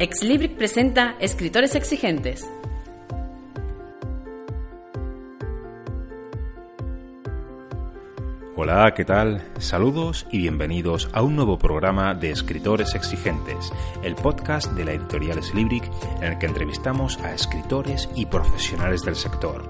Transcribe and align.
Exlibric 0.00 0.56
presenta 0.56 1.16
Escritores 1.18 1.74
Exigentes. 1.74 2.48
Hola, 8.54 8.92
¿qué 8.94 9.04
tal? 9.04 9.42
Saludos 9.58 10.24
y 10.30 10.38
bienvenidos 10.38 11.10
a 11.12 11.22
un 11.22 11.34
nuevo 11.34 11.58
programa 11.58 12.14
de 12.14 12.30
Escritores 12.30 12.94
Exigentes, 12.94 13.72
el 14.04 14.14
podcast 14.14 14.70
de 14.74 14.84
la 14.84 14.92
editorial 14.92 15.42
Slibric 15.42 15.90
en 16.18 16.32
el 16.32 16.38
que 16.38 16.46
entrevistamos 16.46 17.18
a 17.18 17.34
escritores 17.34 18.08
y 18.14 18.26
profesionales 18.26 19.02
del 19.02 19.16
sector. 19.16 19.68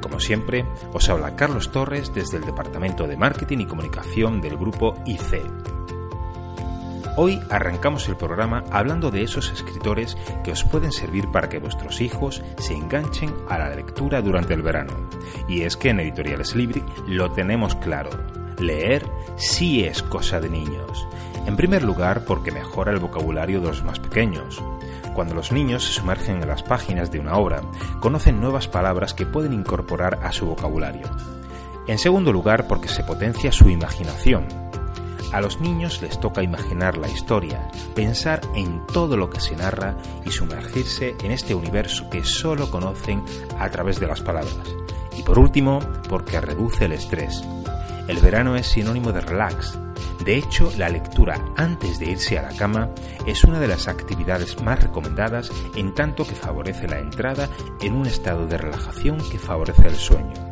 Como 0.00 0.18
siempre, 0.18 0.64
os 0.92 1.08
habla 1.08 1.36
Carlos 1.36 1.70
Torres 1.70 2.12
desde 2.12 2.38
el 2.38 2.44
Departamento 2.44 3.06
de 3.06 3.16
Marketing 3.16 3.58
y 3.58 3.66
Comunicación 3.66 4.40
del 4.40 4.56
grupo 4.56 5.00
IC. 5.06 5.75
Hoy 7.18 7.40
arrancamos 7.48 8.06
el 8.10 8.16
programa 8.16 8.62
hablando 8.70 9.10
de 9.10 9.22
esos 9.22 9.50
escritores 9.50 10.18
que 10.44 10.52
os 10.52 10.64
pueden 10.64 10.92
servir 10.92 11.30
para 11.32 11.48
que 11.48 11.58
vuestros 11.58 12.02
hijos 12.02 12.42
se 12.58 12.74
enganchen 12.74 13.34
a 13.48 13.56
la 13.56 13.74
lectura 13.74 14.20
durante 14.20 14.52
el 14.52 14.60
verano. 14.60 14.92
Y 15.48 15.62
es 15.62 15.78
que 15.78 15.88
en 15.88 16.00
Editoriales 16.00 16.54
Libric 16.54 16.84
lo 17.06 17.32
tenemos 17.32 17.74
claro. 17.76 18.10
Leer 18.58 19.02
sí 19.36 19.82
es 19.82 20.02
cosa 20.02 20.40
de 20.40 20.50
niños. 20.50 21.08
En 21.46 21.56
primer 21.56 21.82
lugar 21.84 22.26
porque 22.26 22.50
mejora 22.50 22.92
el 22.92 22.98
vocabulario 22.98 23.62
de 23.62 23.68
los 23.68 23.82
más 23.82 23.98
pequeños. 23.98 24.62
Cuando 25.14 25.34
los 25.34 25.52
niños 25.52 25.86
se 25.86 25.94
sumergen 25.94 26.42
en 26.42 26.48
las 26.48 26.62
páginas 26.62 27.10
de 27.10 27.20
una 27.20 27.36
obra, 27.36 27.62
conocen 28.00 28.42
nuevas 28.42 28.68
palabras 28.68 29.14
que 29.14 29.24
pueden 29.24 29.54
incorporar 29.54 30.18
a 30.22 30.32
su 30.32 30.44
vocabulario. 30.44 31.08
En 31.86 31.98
segundo 31.98 32.30
lugar 32.30 32.66
porque 32.68 32.88
se 32.88 33.04
potencia 33.04 33.52
su 33.52 33.70
imaginación 33.70 34.65
a 35.32 35.40
los 35.40 35.60
niños 35.60 36.02
les 36.02 36.18
toca 36.20 36.42
imaginar 36.42 36.96
la 36.96 37.08
historia, 37.08 37.68
pensar 37.94 38.40
en 38.54 38.86
todo 38.86 39.16
lo 39.16 39.30
que 39.30 39.40
se 39.40 39.56
narra 39.56 39.96
y 40.24 40.30
sumergirse 40.30 41.16
en 41.22 41.32
este 41.32 41.54
universo 41.54 42.08
que 42.10 42.24
solo 42.24 42.70
conocen 42.70 43.22
a 43.58 43.68
través 43.70 44.00
de 44.00 44.06
las 44.06 44.20
palabras. 44.20 44.74
Y 45.16 45.22
por 45.22 45.38
último, 45.38 45.80
porque 46.08 46.40
reduce 46.40 46.84
el 46.84 46.92
estrés. 46.92 47.42
El 48.08 48.18
verano 48.18 48.56
es 48.56 48.68
sinónimo 48.68 49.12
de 49.12 49.20
relax. 49.20 49.78
De 50.24 50.36
hecho, 50.36 50.70
la 50.76 50.88
lectura 50.88 51.44
antes 51.56 51.98
de 51.98 52.10
irse 52.10 52.38
a 52.38 52.42
la 52.42 52.56
cama 52.56 52.90
es 53.26 53.44
una 53.44 53.60
de 53.60 53.68
las 53.68 53.88
actividades 53.88 54.62
más 54.62 54.82
recomendadas 54.82 55.50
en 55.74 55.94
tanto 55.94 56.26
que 56.26 56.34
favorece 56.34 56.88
la 56.88 56.98
entrada 56.98 57.48
en 57.80 57.94
un 57.94 58.06
estado 58.06 58.46
de 58.46 58.58
relajación 58.58 59.18
que 59.30 59.38
favorece 59.38 59.86
el 59.86 59.96
sueño. 59.96 60.45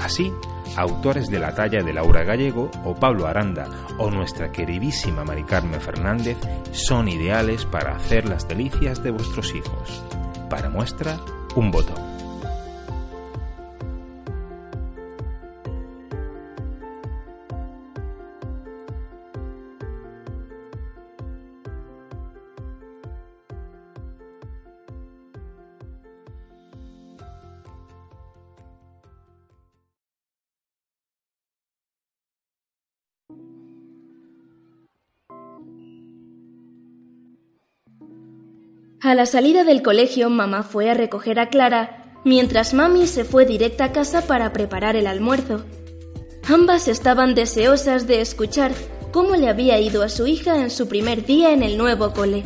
Así, 0.00 0.32
autores 0.76 1.28
de 1.28 1.38
la 1.38 1.54
talla 1.54 1.82
de 1.82 1.92
Laura 1.92 2.24
Gallego 2.24 2.70
o 2.84 2.94
Pablo 2.94 3.26
Aranda 3.26 3.68
o 3.98 4.10
nuestra 4.10 4.52
queridísima 4.52 5.24
Mari 5.24 5.44
Carmen 5.44 5.80
Fernández 5.80 6.38
son 6.72 7.08
ideales 7.08 7.64
para 7.64 7.96
hacer 7.96 8.28
las 8.28 8.46
delicias 8.46 9.02
de 9.02 9.10
vuestros 9.10 9.54
hijos. 9.54 10.02
Para 10.48 10.70
muestra, 10.70 11.18
un 11.56 11.70
botón. 11.70 12.17
A 39.00 39.14
la 39.14 39.26
salida 39.26 39.62
del 39.62 39.82
colegio, 39.82 40.28
mamá 40.28 40.64
fue 40.64 40.90
a 40.90 40.94
recoger 40.94 41.38
a 41.38 41.50
Clara, 41.50 42.18
mientras 42.24 42.74
mami 42.74 43.06
se 43.06 43.24
fue 43.24 43.46
directa 43.46 43.84
a 43.84 43.92
casa 43.92 44.22
para 44.22 44.52
preparar 44.52 44.96
el 44.96 45.06
almuerzo. 45.06 45.64
Ambas 46.48 46.88
estaban 46.88 47.36
deseosas 47.36 48.08
de 48.08 48.20
escuchar 48.20 48.72
cómo 49.12 49.36
le 49.36 49.48
había 49.48 49.78
ido 49.78 50.02
a 50.02 50.08
su 50.08 50.26
hija 50.26 50.60
en 50.60 50.70
su 50.70 50.88
primer 50.88 51.24
día 51.24 51.52
en 51.52 51.62
el 51.62 51.78
nuevo 51.78 52.12
cole. 52.12 52.42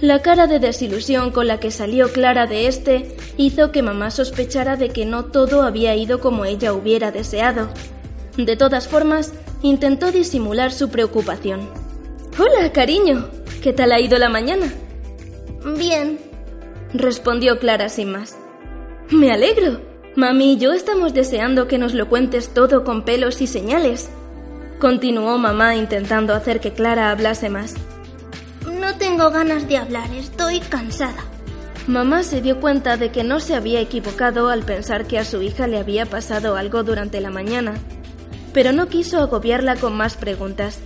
La 0.00 0.22
cara 0.22 0.46
de 0.46 0.60
desilusión 0.60 1.30
con 1.30 1.46
la 1.46 1.60
que 1.60 1.70
salió 1.70 2.10
Clara 2.10 2.46
de 2.46 2.66
este 2.66 3.14
hizo 3.36 3.70
que 3.70 3.82
mamá 3.82 4.10
sospechara 4.10 4.76
de 4.76 4.88
que 4.88 5.04
no 5.04 5.26
todo 5.26 5.62
había 5.62 5.94
ido 5.94 6.20
como 6.20 6.46
ella 6.46 6.72
hubiera 6.72 7.10
deseado. 7.10 7.68
De 8.38 8.56
todas 8.56 8.88
formas, 8.88 9.34
intentó 9.60 10.10
disimular 10.10 10.72
su 10.72 10.88
preocupación. 10.88 11.68
Hola, 12.38 12.72
cariño. 12.72 13.28
¿Qué 13.62 13.74
tal 13.74 13.92
ha 13.92 14.00
ido 14.00 14.18
la 14.18 14.30
mañana? 14.30 14.72
Bien, 15.64 16.18
respondió 16.92 17.58
Clara 17.58 17.88
sin 17.88 18.12
más. 18.12 18.36
Me 19.10 19.32
alegro. 19.32 19.80
Mami 20.14 20.52
y 20.52 20.58
yo 20.58 20.74
estamos 20.74 21.14
deseando 21.14 21.66
que 21.66 21.78
nos 21.78 21.94
lo 21.94 22.08
cuentes 22.08 22.52
todo 22.52 22.84
con 22.84 23.02
pelos 23.02 23.40
y 23.40 23.46
señales. 23.46 24.10
Continuó 24.78 25.38
mamá 25.38 25.74
intentando 25.74 26.34
hacer 26.34 26.60
que 26.60 26.74
Clara 26.74 27.10
hablase 27.10 27.48
más. 27.48 27.74
No 28.78 28.94
tengo 28.96 29.30
ganas 29.30 29.66
de 29.66 29.78
hablar, 29.78 30.12
estoy 30.12 30.60
cansada. 30.60 31.24
Mamá 31.86 32.22
se 32.22 32.42
dio 32.42 32.60
cuenta 32.60 32.98
de 32.98 33.10
que 33.10 33.24
no 33.24 33.40
se 33.40 33.54
había 33.54 33.80
equivocado 33.80 34.50
al 34.50 34.64
pensar 34.64 35.06
que 35.06 35.18
a 35.18 35.24
su 35.24 35.40
hija 35.40 35.66
le 35.66 35.78
había 35.78 36.04
pasado 36.04 36.56
algo 36.56 36.82
durante 36.82 37.20
la 37.22 37.30
mañana, 37.30 37.74
pero 38.52 38.72
no 38.72 38.88
quiso 38.88 39.18
agobiarla 39.18 39.76
con 39.76 39.96
más 39.96 40.16
preguntas 40.16 40.80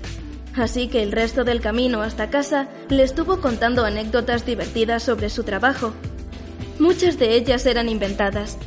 así 0.58 0.88
que 0.88 1.02
el 1.02 1.12
resto 1.12 1.44
del 1.44 1.60
camino 1.60 2.02
hasta 2.02 2.30
casa 2.30 2.68
le 2.88 3.02
estuvo 3.02 3.40
contando 3.40 3.84
anécdotas 3.84 4.44
divertidas 4.44 5.02
sobre 5.02 5.30
su 5.30 5.44
trabajo. 5.44 5.92
Muchas 6.78 7.18
de 7.18 7.34
ellas 7.34 7.66
eran 7.66 7.88
inventadas, 7.88 8.58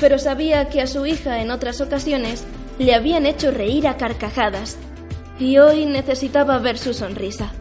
pero 0.00 0.18
sabía 0.18 0.68
que 0.68 0.82
a 0.82 0.86
su 0.86 1.06
hija 1.06 1.40
en 1.40 1.50
otras 1.50 1.80
ocasiones 1.80 2.44
le 2.78 2.94
habían 2.94 3.26
hecho 3.26 3.50
reír 3.50 3.88
a 3.88 3.96
carcajadas, 3.96 4.76
y 5.38 5.58
hoy 5.58 5.86
necesitaba 5.86 6.58
ver 6.58 6.78
su 6.78 6.94
sonrisa. 6.94 7.52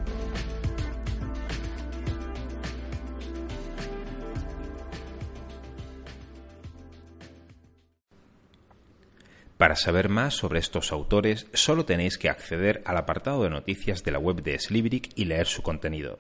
Para 9.58 9.78
saber 9.78 10.10
más 10.10 10.34
sobre 10.34 10.60
estos 10.60 10.92
autores, 10.92 11.48
solo 11.54 11.86
tenéis 11.86 12.18
que 12.18 12.30
acceder 12.30 12.82
al 12.86 12.98
apartado 12.98 13.44
de 13.44 13.50
noticias 13.50 14.04
de 14.04 14.12
la 14.12 14.20
web 14.20 14.44
de 14.44 14.60
Slibric 14.60 15.12
y 15.16 15.26
leer 15.26 15.48
su 15.48 15.62
contenido. 15.62 16.18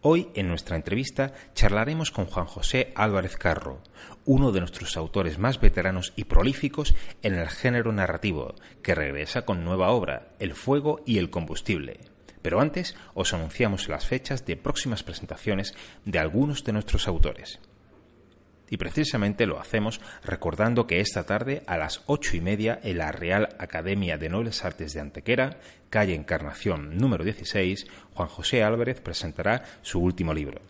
Hoy, 0.00 0.28
en 0.34 0.48
nuestra 0.48 0.74
entrevista, 0.74 1.32
charlaremos 1.54 2.10
con 2.10 2.26
Juan 2.26 2.46
José 2.46 2.92
Álvarez 2.96 3.36
Carro, 3.36 3.80
uno 4.24 4.50
de 4.50 4.60
nuestros 4.60 4.96
autores 4.96 5.38
más 5.38 5.60
veteranos 5.60 6.12
y 6.16 6.24
prolíficos 6.24 6.94
en 7.22 7.34
el 7.34 7.48
género 7.48 7.92
narrativo, 7.92 8.56
que 8.82 8.96
regresa 8.96 9.42
con 9.46 9.64
nueva 9.64 9.90
obra, 9.90 10.34
El 10.40 10.54
fuego 10.54 11.02
y 11.06 11.18
el 11.18 11.30
combustible. 11.30 12.00
Pero 12.42 12.60
antes 12.60 12.96
os 13.14 13.32
anunciamos 13.32 13.88
las 13.88 14.06
fechas 14.06 14.44
de 14.44 14.56
próximas 14.56 15.04
presentaciones 15.04 15.72
de 16.04 16.18
algunos 16.18 16.64
de 16.64 16.72
nuestros 16.72 17.06
autores. 17.06 17.60
Y 18.70 18.76
precisamente 18.76 19.46
lo 19.46 19.60
hacemos 19.60 20.00
recordando 20.24 20.86
que 20.86 21.00
esta 21.00 21.24
tarde 21.24 21.62
a 21.66 21.76
las 21.76 22.02
ocho 22.06 22.36
y 22.36 22.40
media 22.40 22.80
en 22.82 22.98
la 22.98 23.12
Real 23.12 23.56
Academia 23.58 24.16
de 24.16 24.28
Nobles 24.28 24.64
Artes 24.64 24.94
de 24.94 25.00
Antequera, 25.00 25.58
calle 25.90 26.14
Encarnación 26.14 26.96
número 26.96 27.24
16, 27.24 27.86
Juan 28.14 28.28
José 28.28 28.62
Álvarez 28.62 29.00
presentará 29.00 29.64
su 29.82 30.00
último 30.00 30.32
libro. 30.32 30.60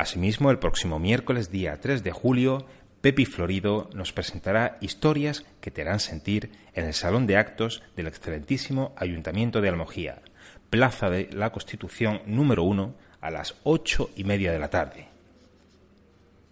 Asimismo, 0.00 0.50
el 0.50 0.58
próximo 0.58 0.98
miércoles 0.98 1.50
día 1.50 1.78
3 1.78 2.02
de 2.02 2.10
julio, 2.10 2.66
Pepi 3.02 3.26
Florido 3.26 3.90
nos 3.92 4.12
presentará 4.14 4.78
historias 4.80 5.44
que 5.60 5.70
te 5.70 5.82
harán 5.82 6.00
sentir 6.00 6.50
en 6.72 6.86
el 6.86 6.94
Salón 6.94 7.26
de 7.26 7.36
Actos 7.36 7.82
del 7.96 8.06
excelentísimo 8.06 8.94
Ayuntamiento 8.96 9.60
de 9.60 9.68
Almojía, 9.68 10.22
Plaza 10.70 11.10
de 11.10 11.28
la 11.32 11.50
Constitución 11.50 12.22
número 12.24 12.62
1, 12.62 12.94
a 13.20 13.30
las 13.30 13.56
ocho 13.62 14.08
y 14.16 14.24
media 14.24 14.52
de 14.52 14.58
la 14.58 14.70
tarde. 14.70 15.09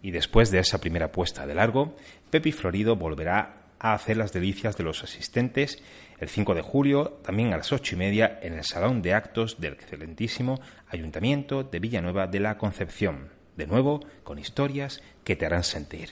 Y 0.03 0.11
después 0.11 0.51
de 0.51 0.61
esa 0.61 0.81
primera 0.81 1.11
puesta 1.11 1.47
de 1.47 1.55
largo, 1.55 1.97
Pepi 2.31 2.53
Florido 2.53 2.97
volverá 2.97 3.59
a 3.79 3.95
hacer 3.95 4.17
las 4.17 4.33
delicias 4.33 4.77
de 4.77 4.85
los 4.85 5.03
asistentes 5.03 5.83
el 6.21 6.29
5 6.29 6.55
de 6.55 6.63
julio, 6.63 7.21
también 7.23 7.53
a 7.53 7.57
las 7.57 7.73
ocho 7.73 7.95
y 7.95 7.99
media, 7.99 8.41
en 8.43 8.55
el 8.55 8.65
Salón 8.65 9.03
de 9.03 9.15
Actos 9.15 9.61
del 9.61 9.75
excelentísimo 9.75 10.61
Ayuntamiento 10.89 11.63
de 11.63 11.79
Villanueva 11.79 12.27
de 12.27 12.41
la 12.41 12.59
Concepción. 12.59 13.29
De 13.57 13.67
nuevo, 13.67 14.01
con 14.25 14.39
historias 14.39 15.01
que 15.25 15.37
te 15.37 15.47
harán 15.47 15.65
sentir. 15.65 16.11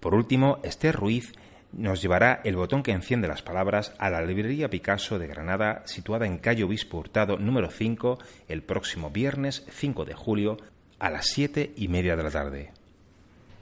Por 0.00 0.14
último, 0.14 0.58
Esther 0.62 0.94
Ruiz 0.94 1.32
nos 1.72 2.00
llevará 2.00 2.40
el 2.44 2.56
botón 2.56 2.82
que 2.82 2.92
enciende 2.92 3.28
las 3.28 3.42
palabras 3.42 3.94
a 3.98 4.08
la 4.08 4.22
librería 4.22 4.70
Picasso 4.70 5.18
de 5.18 5.26
Granada, 5.26 5.82
situada 5.86 6.26
en 6.26 6.38
calle 6.38 6.64
Obispo 6.64 6.98
Hurtado 6.98 7.36
número 7.36 7.70
5, 7.70 8.18
el 8.48 8.62
próximo 8.62 9.10
viernes 9.10 9.66
5 9.70 10.04
de 10.04 10.14
julio 10.14 10.56
a 11.04 11.10
las 11.10 11.26
siete 11.26 11.74
y 11.76 11.88
media 11.88 12.16
de 12.16 12.22
la 12.22 12.30
tarde. 12.30 12.72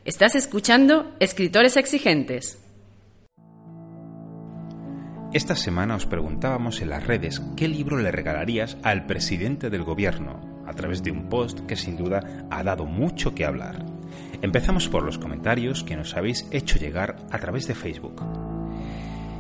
Estás 0.05 0.37
escuchando 0.37 1.17
Escritores 1.19 1.77
Exigentes. 1.77 2.63
Esta 5.33 5.57
semana 5.57 5.97
os 5.97 6.07
preguntábamos 6.07 6.81
en 6.83 6.91
las 6.91 7.05
redes 7.05 7.43
qué 7.57 7.67
libro 7.67 7.99
le 7.99 8.13
regalarías 8.13 8.77
al 8.85 9.07
presidente 9.07 9.71
del 9.71 9.83
gobierno, 9.83 10.63
a 10.69 10.73
través 10.75 11.03
de 11.03 11.11
un 11.11 11.29
post 11.29 11.67
que 11.67 11.75
sin 11.75 11.97
duda 11.97 12.47
ha 12.49 12.63
dado 12.63 12.87
mucho 12.87 13.35
que 13.35 13.45
hablar. 13.45 13.87
Empezamos 14.41 14.89
por 14.89 15.03
los 15.03 15.19
comentarios 15.19 15.83
que 15.83 15.97
nos 15.97 16.17
habéis 16.17 16.47
hecho 16.53 16.79
llegar 16.79 17.17
a 17.33 17.39
través 17.41 17.67
de 17.67 17.75
Facebook. 17.75 18.23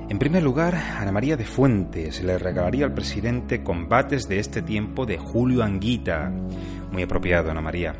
En 0.08 0.18
primer 0.18 0.42
lugar, 0.42 0.74
Ana 0.74 1.12
María 1.12 1.36
de 1.36 1.44
Fuentes 1.44 2.22
le 2.22 2.36
regalaría 2.36 2.84
al 2.84 2.92
presidente 2.92 3.62
Combates 3.62 4.28
de 4.28 4.40
este 4.40 4.60
tiempo 4.60 5.06
de 5.06 5.16
Julio 5.16 5.62
Anguita. 5.62 6.32
Muy 6.92 7.04
apropiado, 7.04 7.50
Ana 7.50 7.62
María. 7.62 7.94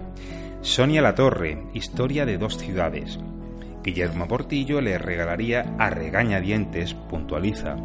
Sonia 0.60 1.00
Latorre, 1.00 1.64
Historia 1.72 2.26
de 2.26 2.36
dos 2.36 2.58
ciudades. 2.58 3.18
Guillermo 3.82 4.28
Portillo 4.28 4.82
le 4.82 4.98
regalaría 4.98 5.74
a 5.78 5.88
regañadientes, 5.88 6.92
puntualiza, 6.94 7.76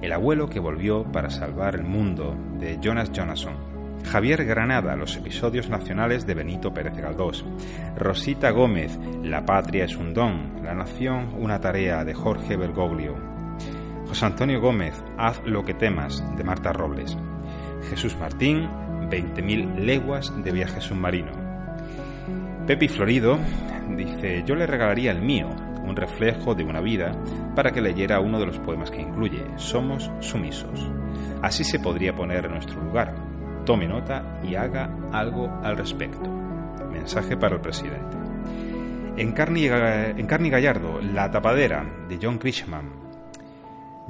El 0.00 0.12
abuelo 0.12 0.48
que 0.48 0.60
volvió 0.60 1.02
para 1.10 1.30
salvar 1.30 1.74
el 1.74 1.82
mundo, 1.82 2.36
de 2.60 2.78
Jonas 2.80 3.10
Jonasson. 3.12 3.72
Javier 4.04 4.44
Granada, 4.44 4.94
los 4.94 5.16
episodios 5.16 5.68
nacionales 5.68 6.26
de 6.26 6.34
Benito 6.34 6.72
Pérez 6.72 6.96
Galdós. 6.96 7.44
Rosita 7.96 8.50
Gómez, 8.50 8.98
La 9.22 9.44
patria 9.44 9.84
es 9.84 9.96
un 9.96 10.14
don, 10.14 10.62
La 10.62 10.74
nación 10.74 11.34
una 11.38 11.60
tarea, 11.60 12.04
de 12.04 12.14
Jorge 12.14 12.56
Bergoglio. 12.56 13.16
José 14.06 14.26
Antonio 14.26 14.60
Gómez, 14.60 14.94
Haz 15.18 15.42
lo 15.44 15.64
que 15.64 15.74
temas, 15.74 16.24
de 16.36 16.44
Marta 16.44 16.72
Robles. 16.72 17.18
Jesús 17.90 18.16
Martín, 18.16 18.68
20.000 19.12 19.76
leguas 19.76 20.32
de 20.42 20.52
viaje 20.52 20.80
submarino. 20.80 21.32
Pepi 22.66 22.88
Florido 22.88 23.38
dice, 23.94 24.42
yo 24.46 24.54
le 24.54 24.66
regalaría 24.66 25.10
el 25.10 25.20
mío, 25.20 25.48
un 25.84 25.94
reflejo 25.94 26.54
de 26.54 26.64
una 26.64 26.80
vida, 26.80 27.12
para 27.54 27.72
que 27.72 27.82
leyera 27.82 28.20
uno 28.20 28.40
de 28.40 28.46
los 28.46 28.58
poemas 28.60 28.90
que 28.90 29.02
incluye, 29.02 29.44
Somos 29.56 30.10
sumisos. 30.20 30.88
Así 31.42 31.62
se 31.62 31.78
podría 31.78 32.14
poner 32.14 32.46
en 32.46 32.52
nuestro 32.52 32.82
lugar, 32.82 33.14
tome 33.66 33.86
nota 33.86 34.40
y 34.42 34.54
haga 34.54 34.90
algo 35.12 35.50
al 35.62 35.76
respecto. 35.76 36.30
Mensaje 36.90 37.36
para 37.36 37.56
el 37.56 37.60
presidente. 37.60 38.16
En 39.18 39.32
Carni, 39.32 39.68
Gallardo, 40.48 41.02
La 41.02 41.30
tapadera, 41.30 41.84
de 42.08 42.18
John 42.22 42.38
Krishman. 42.38 42.90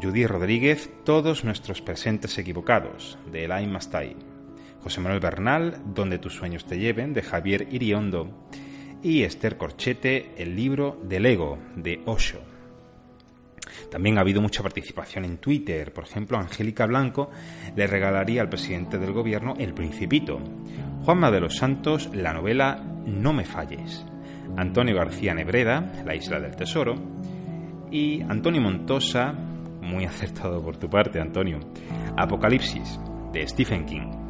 Judy 0.01 0.27
Rodríguez, 0.27 0.91
Todos 1.05 1.45
nuestros 1.45 1.83
presentes 1.83 2.39
equivocados, 2.39 3.19
de 3.33 3.45
Elaine 3.45 3.73
Mastay. 3.73 4.32
José 4.83 5.01
Manuel 5.01 5.21
Bernal, 5.21 5.81
Donde 5.95 6.19
tus 6.19 6.35
sueños 6.35 6.65
te 6.65 6.79
lleven, 6.79 7.13
de 7.13 7.23
Javier 7.23 7.69
Iriondo. 7.71 8.49
Y 9.03 9.23
Esther 9.23 9.57
Corchete, 9.57 10.33
El 10.37 10.57
libro 10.57 11.01
del 11.05 11.27
ego, 11.27 11.59
de 11.77 12.01
Osho. 12.07 12.41
También 13.91 14.19
ha 14.19 14.23
habido 14.23 14.41
mucha 14.41 14.63
participación 14.63 15.25
en 15.25 15.39
Twitter. 15.39 15.93
Por 15.93 16.05
ejemplo, 16.05 16.39
Angélica 16.39 16.87
Blanco 16.87 17.31
le 17.77 17.87
regalaría 17.87 18.41
al 18.41 18.49
presidente 18.49 18.99
del 18.99 19.13
gobierno 19.13 19.55
El 19.59 19.75
Principito. 19.75 20.41
Juanma 21.05 21.31
de 21.31 21.41
los 21.41 21.57
Santos, 21.57 22.11
la 22.15 22.33
novela 22.33 22.83
No 23.07 23.33
me 23.33 23.45
falles. 23.45 24.05
Antonio 24.57 24.97
García 24.97 25.35
Nebreda, 25.35 25.93
La 26.05 26.15
isla 26.15 26.41
del 26.41 26.57
tesoro. 26.57 26.95
Y 27.91 28.23
Antonio 28.23 28.63
Montosa, 28.63 29.33
muy 29.33 30.05
acertado 30.07 30.63
por 30.63 30.77
tu 30.77 30.89
parte, 30.89 31.21
Antonio, 31.21 31.61
Apocalipsis, 32.17 32.99
de 33.33 33.47
Stephen 33.47 33.85
King. 33.85 34.22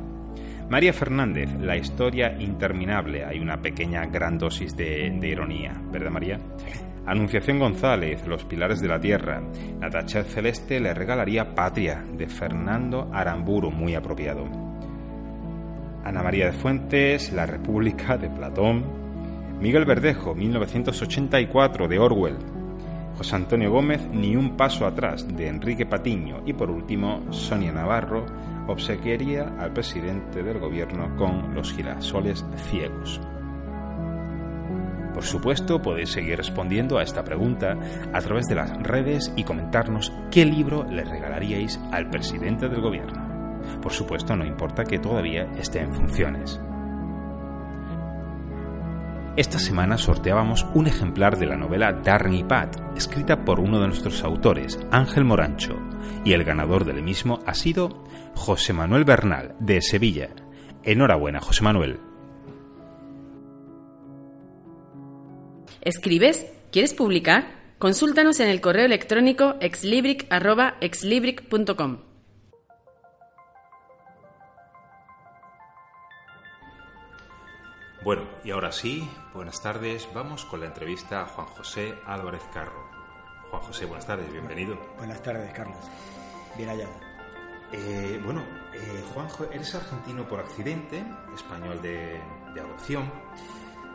María 0.72 0.94
Fernández, 0.94 1.50
La 1.60 1.76
historia 1.76 2.34
interminable. 2.40 3.26
Hay 3.26 3.40
una 3.40 3.60
pequeña 3.60 4.06
gran 4.06 4.38
dosis 4.38 4.74
de, 4.74 5.14
ironía, 5.22 5.74
¿verdad, 5.92 6.10
María? 6.10 6.38
Anunciación 7.04 7.58
González, 7.58 8.26
Los 8.26 8.46
Pilares 8.46 8.80
de 8.80 8.88
la 8.88 8.98
Tierra. 8.98 9.42
Natacha 9.78 10.24
Celeste 10.24 10.80
le 10.80 10.94
regalaría 10.94 11.54
Patria, 11.54 12.02
de 12.16 12.26
Fernando 12.26 13.10
Aramburu, 13.12 13.70
muy 13.70 13.94
apropiado. 13.94 14.46
Ana 16.04 16.22
María 16.22 16.46
de 16.46 16.52
Fuentes, 16.52 17.34
La 17.34 17.44
República, 17.44 18.16
de 18.16 18.30
Platón. 18.30 18.82
Miguel 19.60 19.84
Verdejo, 19.84 20.34
1984, 20.34 21.86
de 21.86 21.98
Orwell. 21.98 22.38
José 23.18 23.36
Antonio 23.36 23.70
Gómez, 23.70 24.08
Ni 24.10 24.36
un 24.36 24.56
paso 24.56 24.86
atrás, 24.86 25.28
de 25.36 25.48
Enrique 25.48 25.84
Patiño. 25.84 26.40
Y 26.46 26.54
por 26.54 26.70
último, 26.70 27.30
Sonia 27.30 27.72
Navarro 27.72 28.24
obsequiaría 28.66 29.54
al 29.58 29.72
presidente 29.72 30.42
del 30.42 30.58
gobierno 30.58 31.16
con 31.16 31.54
los 31.54 31.72
girasoles 31.72 32.44
ciegos. 32.56 33.20
Por 35.14 35.24
supuesto, 35.24 35.82
podéis 35.82 36.10
seguir 36.10 36.38
respondiendo 36.38 36.98
a 36.98 37.02
esta 37.02 37.22
pregunta 37.22 37.76
a 38.12 38.20
través 38.20 38.46
de 38.46 38.54
las 38.54 38.72
redes 38.82 39.32
y 39.36 39.44
comentarnos 39.44 40.12
qué 40.30 40.44
libro 40.46 40.84
le 40.84 41.04
regalaríais 41.04 41.78
al 41.92 42.08
presidente 42.08 42.68
del 42.68 42.80
gobierno. 42.80 43.60
Por 43.82 43.92
supuesto, 43.92 44.34
no 44.36 44.44
importa 44.44 44.84
que 44.84 44.98
todavía 44.98 45.44
esté 45.56 45.80
en 45.80 45.92
funciones. 45.92 46.60
Esta 49.36 49.58
semana 49.58 49.96
sorteábamos 49.96 50.66
un 50.74 50.86
ejemplar 50.86 51.38
de 51.38 51.46
la 51.46 51.56
novela 51.56 51.92
Darren 52.04 52.34
y 52.34 52.44
Pat, 52.44 52.76
escrita 52.96 53.44
por 53.44 53.60
uno 53.60 53.80
de 53.80 53.86
nuestros 53.86 54.22
autores, 54.24 54.78
Ángel 54.90 55.24
Morancho, 55.24 55.78
y 56.24 56.32
el 56.32 56.44
ganador 56.44 56.84
del 56.84 57.02
mismo 57.02 57.40
ha 57.46 57.54
sido 57.54 58.04
José 58.34 58.72
Manuel 58.72 59.04
Bernal, 59.04 59.56
de 59.58 59.82
Sevilla. 59.82 60.30
Enhorabuena, 60.82 61.40
José 61.40 61.62
Manuel. 61.62 62.00
¿Escribes? 65.80 66.46
¿Quieres 66.70 66.94
publicar? 66.94 67.60
Consúltanos 67.78 68.38
en 68.40 68.48
el 68.48 68.60
correo 68.60 68.84
electrónico 68.86 69.56
exlibric.exlibric.com. 69.60 71.98
Bueno, 78.04 78.22
y 78.44 78.50
ahora 78.50 78.72
sí, 78.72 79.08
buenas 79.32 79.62
tardes. 79.62 80.08
Vamos 80.12 80.44
con 80.44 80.58
la 80.60 80.66
entrevista 80.66 81.22
a 81.22 81.26
Juan 81.26 81.46
José 81.46 81.94
Álvarez 82.04 82.42
Carro. 82.52 82.81
Juan 83.52 83.64
José, 83.64 83.84
buenas 83.84 84.06
tardes, 84.06 84.32
bienvenido. 84.32 84.78
Buenas 84.96 85.22
tardes, 85.22 85.52
Carlos. 85.52 85.76
Bien 86.56 86.70
hallado. 86.70 86.92
Eh, 87.70 88.18
bueno, 88.24 88.42
eh, 88.72 89.04
Juanjo, 89.12 89.44
eres 89.52 89.74
argentino 89.74 90.26
por 90.26 90.40
accidente, 90.40 91.04
español 91.34 91.82
de, 91.82 92.18
de 92.54 92.60
adopción. 92.62 93.12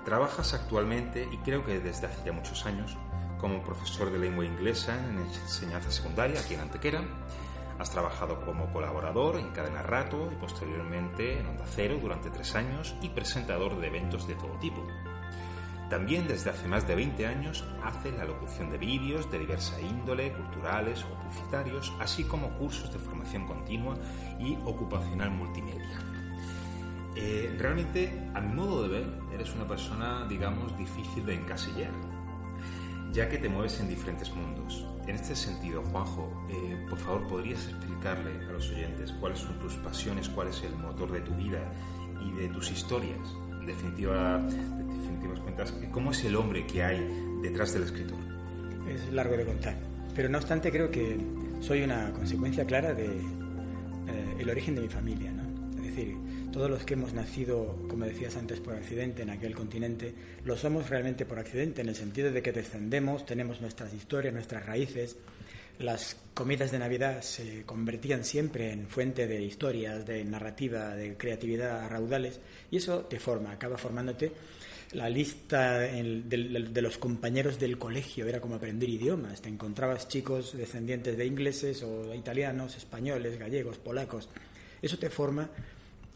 Trabajas 0.06 0.54
actualmente, 0.54 1.28
y 1.32 1.38
creo 1.38 1.66
que 1.66 1.80
desde 1.80 2.06
hace 2.06 2.24
ya 2.24 2.34
muchos 2.34 2.68
años, 2.68 2.96
como 3.40 3.64
profesor 3.64 4.12
de 4.12 4.20
lengua 4.20 4.46
inglesa 4.46 4.96
en 4.96 5.18
enseñanza 5.18 5.90
secundaria 5.90 6.40
aquí 6.40 6.54
en 6.54 6.60
Antequera. 6.60 7.02
Has 7.80 7.90
trabajado 7.90 8.46
como 8.46 8.72
colaborador 8.72 9.38
en 9.38 9.50
Cadena 9.54 9.82
Rato 9.82 10.30
y 10.32 10.36
posteriormente 10.36 11.40
en 11.40 11.48
Onda 11.48 11.66
Cero 11.66 11.98
durante 12.00 12.30
tres 12.30 12.54
años 12.54 12.96
y 13.02 13.10
presentador 13.10 13.80
de 13.80 13.88
eventos 13.88 14.28
de 14.28 14.36
todo 14.36 14.54
tipo. 14.60 14.86
También 15.90 16.28
desde 16.28 16.50
hace 16.50 16.68
más 16.68 16.86
de 16.86 16.96
20 16.96 17.26
años 17.26 17.64
hace 17.82 18.12
la 18.12 18.26
locución 18.26 18.70
de 18.70 18.78
vídeos 18.78 19.32
de 19.32 19.40
diversa 19.40 19.80
índole, 19.80 20.34
culturales 20.34 21.04
o 21.04 21.08
publicitarios, 21.18 21.94
así 22.00 22.26
como 22.26 22.50
cursos 22.58 22.92
de 22.92 23.00
formación 23.00 23.48
continua 23.48 23.96
y 24.38 24.56
ocupacional 24.66 25.32
multimedia. 25.32 26.00
Eh, 27.16 27.56
realmente, 27.58 28.30
a 28.36 28.42
mi 28.42 28.54
modo 28.54 28.84
de 28.84 28.90
ver, 28.90 29.08
eres 29.34 29.56
una 29.56 29.68
persona, 29.68 30.26
digamos, 30.28 30.78
difícil 30.78 31.26
de 31.26 31.36
encasillar, 31.36 31.92
ya 33.12 33.30
que 33.30 33.38
te 33.38 33.50
mueves 33.50 33.80
en 33.80 33.88
diferentes 33.88 34.32
mundos. 34.36 34.86
En 35.08 35.16
este 35.16 35.36
sentido, 35.36 35.82
Juanjo, 35.84 36.46
eh, 36.50 36.86
por 36.90 37.00
favor, 37.00 37.28
¿podrías 37.28 37.66
explicarle 37.70 38.46
a 38.46 38.52
los 38.52 38.70
oyentes 38.70 39.14
cuáles 39.14 39.40
son 39.40 39.58
tus 39.58 39.74
pasiones, 39.76 40.30
cuál 40.30 40.50
es 40.50 40.62
el 40.64 40.76
motor 40.76 41.12
de 41.12 41.22
tu 41.22 41.34
vida 41.34 41.60
y 42.22 42.32
de 42.34 42.50
tus 42.50 42.70
historias? 42.72 43.36
En 43.60 43.66
definitiva, 43.66 44.38
de 44.38 44.84
definitivas 45.28 45.40
cuentas, 45.42 45.74
¿cómo 45.92 46.12
es 46.12 46.24
el 46.24 46.36
hombre 46.36 46.66
que 46.66 46.84
hay 46.84 47.08
detrás 47.42 47.74
del 47.74 47.84
escritor? 47.84 48.18
Es 48.90 49.12
largo 49.12 49.36
de 49.36 49.46
contar, 49.46 49.78
pero 50.16 50.30
no 50.30 50.38
obstante 50.38 50.72
creo 50.72 50.90
que 50.90 51.18
soy 51.62 51.84
una 51.84 52.12
consecuencia 52.14 52.66
clara 52.66 52.94
de 52.94 53.06
eh, 53.06 54.36
el 54.40 54.50
origen 54.50 54.76
de 54.76 54.82
mi 54.82 54.90
familia, 54.90 55.32
¿no? 55.32 55.48
decir, 55.82 56.16
todos 56.52 56.70
los 56.70 56.84
que 56.84 56.94
hemos 56.94 57.14
nacido, 57.14 57.78
como 57.90 58.06
decías 58.06 58.36
antes, 58.36 58.60
por 58.60 58.76
accidente 58.76 59.24
en 59.24 59.30
aquel 59.30 59.56
continente, 59.56 60.14
lo 60.44 60.56
somos 60.58 60.90
realmente 60.90 61.26
por 61.26 61.40
accidente, 61.40 61.82
en 61.82 61.90
el 61.90 61.96
sentido 61.96 62.32
de 62.32 62.42
que 62.42 62.52
descendemos, 62.52 63.26
tenemos 63.26 63.62
nuestras 63.62 63.94
historias, 63.94 64.34
nuestras 64.34 64.66
raíces. 64.66 65.18
Las 65.80 66.18
comidas 66.34 66.72
de 66.72 66.80
Navidad 66.80 67.22
se 67.22 67.64
convertían 67.64 68.24
siempre 68.24 68.72
en 68.72 68.88
fuente 68.88 69.28
de 69.28 69.42
historias, 69.44 70.06
de 70.06 70.24
narrativa, 70.26 70.96
de 70.96 71.16
creatividad 71.16 71.82
a 71.82 71.90
raudales, 71.90 72.40
y 72.72 72.78
eso 72.78 73.02
te 73.02 73.20
forma, 73.20 73.52
acaba 73.52 73.78
formándote 73.78 74.32
la 74.92 75.10
lista 75.10 75.80
de, 75.80 76.82
los 76.82 76.98
compañeros 76.98 77.60
del 77.60 77.78
colegio 77.78 78.26
era 78.28 78.40
como 78.40 78.56
aprender 78.56 78.90
idiomas. 78.90 79.42
Te 79.42 79.50
encontrabas 79.50 80.08
chicos 80.08 80.56
descendientes 80.56 81.18
de 81.18 81.26
ingleses 81.26 81.84
o 81.84 82.14
italianos, 82.14 82.78
españoles, 82.78 83.38
gallegos, 83.38 83.78
polacos. 83.78 84.30
Eso 84.82 84.98
te 84.98 85.10
forma 85.10 85.50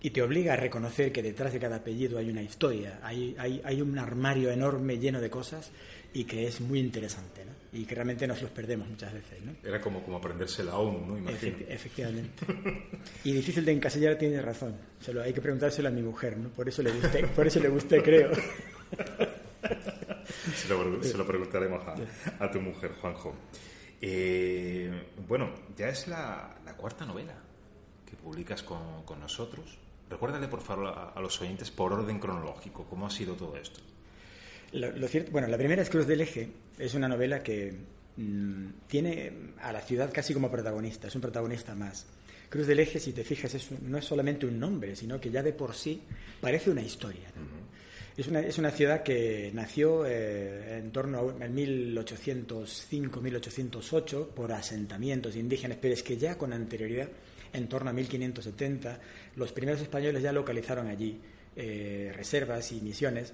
y 0.01 0.11
te 0.11 0.21
obliga 0.21 0.53
a 0.53 0.55
reconocer 0.55 1.11
que 1.11 1.21
detrás 1.21 1.53
de 1.53 1.59
cada 1.59 1.77
apellido 1.77 2.17
hay 2.17 2.29
una 2.29 2.41
historia, 2.41 2.99
hay, 3.03 3.35
hay, 3.37 3.61
hay 3.63 3.81
un 3.81 3.99
armario 3.99 4.49
enorme 4.49 4.97
lleno 4.97 5.21
de 5.21 5.29
cosas 5.29 5.71
y 6.13 6.25
que 6.25 6.47
es 6.47 6.59
muy 6.61 6.79
interesante, 6.79 7.45
¿no? 7.45 7.51
Y 7.73 7.85
que 7.85 7.95
realmente 7.95 8.27
nos 8.27 8.41
los 8.41 8.51
perdemos 8.51 8.87
muchas 8.89 9.13
veces, 9.13 9.41
¿no? 9.43 9.53
Era 9.63 9.79
como, 9.79 10.03
como 10.03 10.17
aprenderse 10.17 10.63
la 10.63 10.77
ONU, 10.77 11.21
¿no? 11.21 11.29
efectivamente. 11.29 12.45
y 13.23 13.31
difícil 13.31 13.63
de 13.63 13.71
encasillar, 13.71 14.17
tiene 14.17 14.41
razón. 14.41 14.75
Solo 14.99 15.21
hay 15.21 15.31
que 15.31 15.39
preguntárselo 15.41 15.87
a 15.87 15.91
mi 15.91 16.01
mujer, 16.01 16.37
¿no? 16.37 16.49
Por 16.49 16.67
eso 16.67 16.83
le 16.83 16.91
gusté, 16.91 17.25
por 17.27 17.47
eso 17.47 17.61
le 17.61 17.69
gusté 17.69 18.03
creo. 18.03 18.31
se, 20.53 20.67
lo, 21.17 21.25
preguntaremos 21.25 21.81
a, 22.39 22.51
tu 22.51 22.59
mujer, 22.59 22.91
Juanjo. 22.99 23.35
Eh, 24.01 24.91
bueno, 25.27 25.53
ya 25.77 25.87
es 25.89 26.07
la, 26.07 26.57
cuarta 26.75 27.05
novela 27.05 27.35
que 28.05 28.17
publicas 28.17 28.63
con, 28.63 29.03
con 29.03 29.19
nosotros. 29.19 29.77
Recuérdale, 30.09 30.49
por 30.49 30.61
favor, 30.61 30.87
a, 31.15 31.21
los 31.21 31.39
oyentes 31.41 31.71
por 31.71 31.93
orden 31.93 32.19
cronológico, 32.19 32.85
cómo 32.89 33.07
ha 33.07 33.09
sido 33.09 33.35
todo 33.35 33.55
esto. 33.55 33.79
Lo, 34.73 35.07
cierto, 35.07 35.31
bueno, 35.31 35.47
la 35.47 35.57
primera 35.57 35.81
es 35.81 35.89
Cruz 35.89 36.05
del 36.07 36.21
Eje. 36.21 36.49
Es 36.77 36.93
una 36.93 37.09
novela 37.09 37.43
que 37.43 37.73
mm, 38.15 38.67
tiene 38.87 39.31
a 39.59 39.73
la 39.73 39.81
ciudad 39.81 40.11
casi 40.13 40.33
como 40.33 40.49
protagonista, 40.49 41.07
es 41.07 41.15
un 41.15 41.21
protagonista 41.21 41.75
más. 41.75 42.05
Cruz 42.49 42.67
del 42.67 42.79
Eje, 42.79 42.99
si 42.99 43.11
te 43.13 43.23
fijas, 43.23 43.55
no 43.81 43.97
es 43.97 44.05
solamente 44.05 44.45
un 44.45 44.59
nombre, 44.59 44.95
sino 44.95 45.19
que 45.19 45.29
ya 45.29 45.43
de 45.43 45.51
por 45.53 45.73
sí 45.73 46.01
parece 46.39 46.69
una 46.69 46.81
historia. 46.81 47.31
es, 48.15 48.27
una, 48.27 48.39
es, 48.41 48.57
una, 48.57 48.71
ciudad 48.71 49.03
que 49.03 49.51
nació 49.53 50.05
eh, 50.05 50.77
en 50.77 50.91
torno 50.91 51.19
a 51.19 51.47
1805-1808 51.47 54.27
por 54.27 54.53
asentamientos 54.53 55.35
indígenas, 55.35 55.77
pero 55.81 55.93
es 55.93 56.03
que 56.03 56.17
ya 56.17 56.37
con 56.37 56.53
anterioridad, 56.53 57.09
en 57.53 57.67
torno 57.67 57.89
a 57.89 57.93
1570, 57.93 59.01
los 59.35 59.51
primeros 59.51 59.81
españoles 59.81 60.23
ya 60.23 60.31
localizaron 60.31 60.87
allí 60.87 61.19
eh, 61.55 62.13
reservas 62.15 62.71
y 62.71 62.79
misiones 62.81 63.33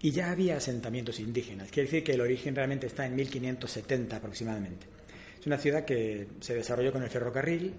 y 0.00 0.10
ya 0.10 0.30
había 0.30 0.56
asentamientos 0.56 1.18
indígenas. 1.20 1.70
Quiere 1.70 1.88
decir 1.88 2.04
que 2.04 2.12
el 2.12 2.20
origen 2.20 2.54
realmente 2.54 2.86
está 2.86 3.06
en 3.06 3.16
1570 3.16 4.16
aproximadamente. 4.16 4.86
Es 5.40 5.46
una 5.46 5.58
ciudad 5.58 5.84
que 5.84 6.26
se 6.40 6.54
desarrolló 6.54 6.92
con 6.92 7.02
el 7.02 7.10
ferrocarril 7.10 7.74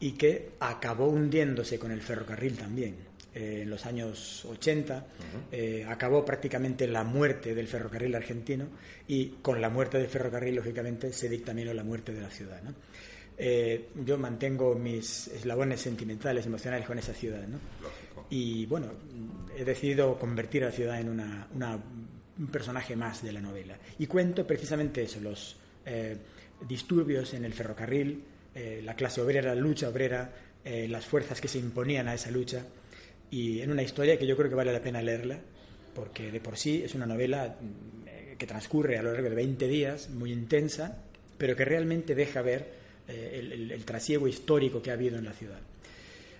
y 0.00 0.12
que 0.12 0.50
acabó 0.60 1.06
hundiéndose 1.06 1.78
con 1.78 1.92
el 1.92 2.02
ferrocarril 2.02 2.56
también. 2.56 2.96
Eh, 3.34 3.60
en 3.62 3.70
los 3.70 3.86
años 3.86 4.44
80 4.44 5.06
eh, 5.50 5.86
acabó 5.88 6.22
prácticamente 6.22 6.86
la 6.86 7.02
muerte 7.02 7.54
del 7.54 7.66
ferrocarril 7.66 8.14
argentino 8.14 8.66
y 9.08 9.36
con 9.40 9.60
la 9.60 9.70
muerte 9.70 9.96
del 9.96 10.08
ferrocarril, 10.08 10.56
lógicamente, 10.56 11.12
se 11.12 11.30
dictaminó 11.30 11.72
la 11.72 11.84
muerte 11.84 12.12
de 12.12 12.20
la 12.20 12.30
ciudad. 12.30 12.60
Eh, 13.38 13.88
yo 14.04 14.18
mantengo 14.18 14.74
mis 14.74 15.28
eslabones 15.28 15.80
sentimentales, 15.80 16.44
emocionales 16.44 16.86
con 16.86 16.98
esa 16.98 17.14
ciudad. 17.14 17.46
¿no? 17.46 17.58
Y 18.32 18.64
bueno, 18.64 18.86
he 19.54 19.62
decidido 19.62 20.18
convertir 20.18 20.62
a 20.62 20.68
la 20.68 20.72
ciudad 20.72 20.98
en 20.98 21.10
una, 21.10 21.46
un 22.38 22.46
personaje 22.46 22.96
más 22.96 23.22
de 23.22 23.30
la 23.30 23.42
novela. 23.42 23.76
Y 23.98 24.06
cuento 24.06 24.46
precisamente 24.46 25.02
eso, 25.02 25.20
los 25.20 25.56
eh, 25.84 26.16
disturbios 26.66 27.34
en 27.34 27.44
el 27.44 27.52
ferrocarril, 27.52 28.24
eh, 28.54 28.80
la 28.82 28.96
clase 28.96 29.20
obrera, 29.20 29.54
la 29.54 29.60
lucha 29.60 29.90
obrera, 29.90 30.32
eh, 30.64 30.88
las 30.88 31.04
fuerzas 31.04 31.42
que 31.42 31.48
se 31.48 31.58
imponían 31.58 32.08
a 32.08 32.14
esa 32.14 32.30
lucha. 32.30 32.64
Y 33.30 33.60
en 33.60 33.70
una 33.70 33.82
historia 33.82 34.18
que 34.18 34.26
yo 34.26 34.34
creo 34.34 34.48
que 34.48 34.56
vale 34.56 34.72
la 34.72 34.80
pena 34.80 35.02
leerla, 35.02 35.38
porque 35.94 36.32
de 36.32 36.40
por 36.40 36.56
sí 36.56 36.82
es 36.82 36.94
una 36.94 37.04
novela 37.04 37.58
que 38.38 38.46
transcurre 38.46 38.96
a 38.96 39.02
lo 39.02 39.12
largo 39.12 39.28
de 39.28 39.34
20 39.34 39.68
días, 39.68 40.08
muy 40.08 40.32
intensa, 40.32 41.02
pero 41.36 41.54
que 41.54 41.66
realmente 41.66 42.14
deja 42.14 42.40
ver 42.40 42.80
el 43.08 43.84
trasiego 43.84 44.26
histórico 44.26 44.80
que 44.80 44.90
ha 44.90 44.94
habido 44.94 45.18
en 45.18 45.26
la 45.26 45.34
ciudad. 45.34 45.60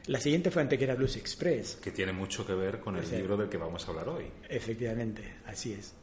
La 0.06 0.18
siguiente 0.18 0.50
fue 0.50 0.62
Antequera 0.62 0.94
Blues 0.94 1.16
Express. 1.16 1.78
Que 1.82 1.92
tiene 1.92 2.12
mucho 2.12 2.44
que 2.44 2.54
ver 2.54 2.80
con 2.80 2.96
el 2.96 3.08
libro 3.10 3.36
del 3.36 3.48
que 3.48 3.56
vamos 3.56 3.86
a 3.86 3.90
hablar 3.90 4.08
hoy. 4.08 4.24
Efectivamente, 4.48 5.22
así 5.46 5.72
es. 5.72 5.94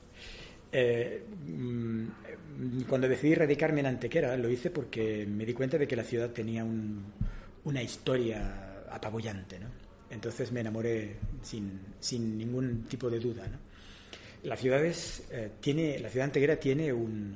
Eh, 0.72 1.24
mm, 1.48 2.82
cuando 2.88 3.08
decidí 3.08 3.36
radicarme 3.36 3.82
en 3.82 3.88
Antequera, 3.88 4.38
lo 4.38 4.50
hice 4.50 4.70
porque 4.70 5.26
me 5.26 5.46
di 5.46 5.54
cuenta 5.54 5.78
de 5.78 5.88
que 5.88 5.96
la 5.96 6.04
ciudad 6.04 6.30
tenía 6.30 6.66
una 7.64 7.84
historia 7.84 8.86
apabullante, 8.90 9.60
¿no? 9.60 9.68
Entonces 10.10 10.52
me 10.52 10.62
enamoré 10.62 11.18
sin, 11.42 11.80
sin 12.00 12.38
ningún 12.38 12.84
tipo 12.84 13.10
de 13.10 13.20
duda, 13.20 13.48
¿no? 13.48 13.58
La 14.44 14.56
ciudad, 14.56 14.82
eh, 14.84 15.52
tiene, 15.60 16.00
la 16.00 16.10
ciudad 16.10 16.26
Antequera 16.26 16.56
tiene 16.56 16.94
un, 16.94 17.36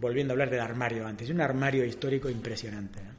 volviendo 0.00 0.32
a 0.32 0.34
hablar 0.34 0.50
del 0.50 0.60
armario 0.60 1.06
antes, 1.06 1.28
un 1.30 1.40
armario 1.40 1.84
histórico 1.84 2.30
impresionante, 2.30 3.00
¿no? 3.02 3.17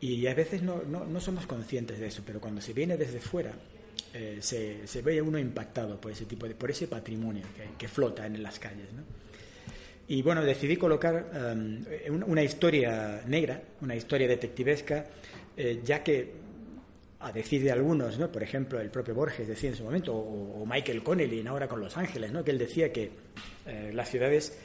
Y 0.00 0.26
a 0.26 0.34
veces 0.34 0.62
no, 0.62 0.82
no, 0.84 1.20
somos 1.20 1.46
conscientes 1.46 1.98
de 1.98 2.06
eso, 2.06 2.22
pero 2.24 2.40
cuando 2.40 2.60
se 2.60 2.72
viene 2.72 2.96
desde 2.96 3.18
fuera, 3.18 3.52
eh, 4.14 4.38
se, 4.40 4.86
se, 4.86 5.02
ve 5.02 5.20
uno 5.20 5.38
impactado 5.38 6.00
por 6.00 6.12
ese 6.12 6.24
tipo 6.24 6.46
de, 6.46 6.54
por 6.54 6.70
ese 6.70 6.86
patrimonio 6.86 7.44
que, 7.76 7.88
flota 7.88 8.24
en 8.26 8.40
las 8.42 8.58
calles. 8.58 8.92
¿no? 8.92 9.02
Y 10.06 10.22
bueno, 10.22 10.44
decidí 10.44 10.76
colocar 10.76 11.52
um, 11.52 11.84
una 12.26 12.42
historia 12.42 13.22
negra, 13.26 13.60
una 13.80 13.96
historia 13.96 14.28
detectivesca, 14.28 15.04
eh, 15.56 15.80
ya 15.84 16.04
que 16.04 16.32
a 17.20 17.32
decir 17.32 17.62
de 17.62 17.72
algunos, 17.72 18.18
¿no? 18.18 18.30
por 18.30 18.42
ejemplo, 18.42 18.80
el 18.80 18.90
propio 18.90 19.14
Borges 19.14 19.48
decía 19.48 19.70
en 19.70 19.76
su 19.76 19.82
momento, 19.82 20.14
o, 20.14 20.64
Michael 20.64 21.02
Connelly 21.02 21.44
ahora 21.46 21.66
con 21.66 21.80
Los 21.80 21.96
Ángeles, 21.96 22.30
¿no? 22.30 22.44
que 22.44 22.52
él 22.52 22.58
decía 22.58 22.92
que 22.92 23.10
eh, 23.66 23.90
las 23.92 24.08
ciudades 24.08 24.56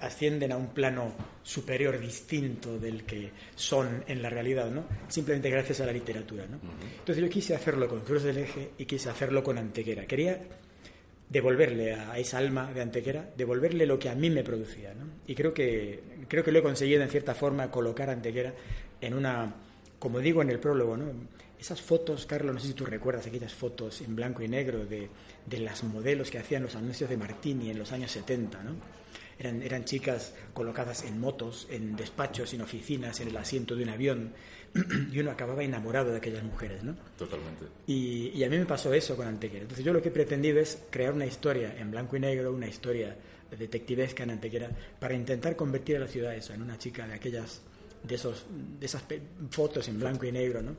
ascienden 0.00 0.52
a 0.52 0.56
un 0.56 0.68
plano 0.68 1.12
superior 1.42 1.98
distinto 1.98 2.78
del 2.78 3.04
que 3.04 3.30
son 3.56 4.04
en 4.06 4.22
la 4.22 4.30
realidad, 4.30 4.70
¿no? 4.70 4.84
Simplemente 5.08 5.50
gracias 5.50 5.80
a 5.80 5.86
la 5.86 5.92
literatura, 5.92 6.46
¿no? 6.46 6.58
Entonces 6.98 7.22
yo 7.22 7.28
quise 7.28 7.54
hacerlo 7.54 7.88
con 7.88 8.00
Cruz 8.00 8.22
del 8.22 8.38
Eje 8.38 8.70
y 8.78 8.84
quise 8.84 9.10
hacerlo 9.10 9.42
con 9.42 9.58
Antequera. 9.58 10.06
Quería 10.06 10.40
devolverle 11.28 11.94
a 11.94 12.16
esa 12.18 12.38
alma 12.38 12.72
de 12.72 12.82
Antequera, 12.82 13.28
devolverle 13.36 13.86
lo 13.86 13.98
que 13.98 14.08
a 14.08 14.14
mí 14.14 14.30
me 14.30 14.44
producía, 14.44 14.94
¿no? 14.94 15.06
Y 15.26 15.34
creo 15.34 15.52
que, 15.52 16.00
creo 16.28 16.44
que 16.44 16.52
lo 16.52 16.60
he 16.60 16.62
conseguido 16.62 17.02
en 17.02 17.08
cierta 17.08 17.34
forma 17.34 17.70
colocar 17.70 18.08
a 18.08 18.12
Antequera 18.12 18.54
en 19.00 19.14
una, 19.14 19.52
como 19.98 20.20
digo 20.20 20.42
en 20.42 20.50
el 20.50 20.60
prólogo, 20.60 20.96
¿no? 20.96 21.06
Esas 21.58 21.80
fotos, 21.80 22.26
Carlos, 22.26 22.54
no 22.54 22.60
sé 22.60 22.68
si 22.68 22.74
tú 22.74 22.84
recuerdas 22.84 23.26
aquellas 23.26 23.54
fotos 23.54 24.00
en 24.02 24.14
blanco 24.14 24.42
y 24.42 24.48
negro 24.48 24.84
de, 24.84 25.08
de 25.46 25.58
las 25.58 25.82
modelos 25.84 26.30
que 26.30 26.38
hacían 26.38 26.62
los 26.62 26.76
anuncios 26.76 27.08
de 27.08 27.16
Martini 27.16 27.70
en 27.70 27.78
los 27.78 27.90
años 27.92 28.10
70, 28.12 28.62
¿no? 28.62 29.01
Eran, 29.42 29.84
chicas 29.84 30.34
colocadas 30.54 31.02
en 31.04 31.18
motos, 31.18 31.66
en 31.68 31.96
despachos, 31.96 32.54
en 32.54 32.60
oficinas, 32.60 33.20
en 33.20 33.28
el 33.28 33.36
asiento 33.36 33.74
de 33.74 33.82
un 33.82 33.88
avión, 33.88 34.32
y 35.12 35.18
uno 35.18 35.32
acababa 35.32 35.64
enamorado 35.64 36.12
de 36.12 36.18
aquellas 36.18 36.44
mujeres, 36.44 36.84
¿no? 36.84 36.94
Totalmente. 37.18 37.64
Y, 37.88 38.42
a 38.44 38.48
mí 38.48 38.56
me 38.56 38.66
pasó 38.66 38.94
eso 38.94 39.16
con 39.16 39.26
Antequera. 39.26 39.62
Entonces 39.62 39.84
yo 39.84 39.92
lo 39.92 40.00
que 40.00 40.10
he 40.10 40.12
pretendido 40.12 40.60
es 40.60 40.84
crear 40.90 41.12
una 41.12 41.26
historia 41.26 41.76
en 41.76 41.90
blanco 41.90 42.16
y 42.16 42.20
negro, 42.20 42.52
una 42.52 42.68
historia 42.68 43.16
detectivesca 43.50 44.22
en 44.22 44.30
Antequera, 44.30 44.70
para 45.00 45.14
intentar 45.14 45.56
convertir 45.56 45.96
a 45.96 46.00
la 46.00 46.06
ciudad 46.06 46.34
eso, 46.34 46.54
en 46.54 46.62
una 46.62 46.78
chica 46.78 47.06
de 47.06 47.14
aquellas, 47.14 47.62
de, 48.04 48.14
esos, 48.14 48.46
de 48.78 48.86
esas 48.86 49.02
fotos 49.50 49.88
en 49.88 49.98
blanco 49.98 50.24
y 50.24 50.32
negro, 50.32 50.62
¿no? 50.62 50.76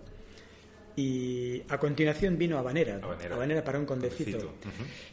Y 0.96 1.62
a 1.68 1.78
continuación 1.78 2.38
vino 2.38 2.58
Habanera, 2.58 3.00
Habanera, 3.32 3.64
para 3.64 3.80
un 3.80 3.86
condecito, 3.86 4.56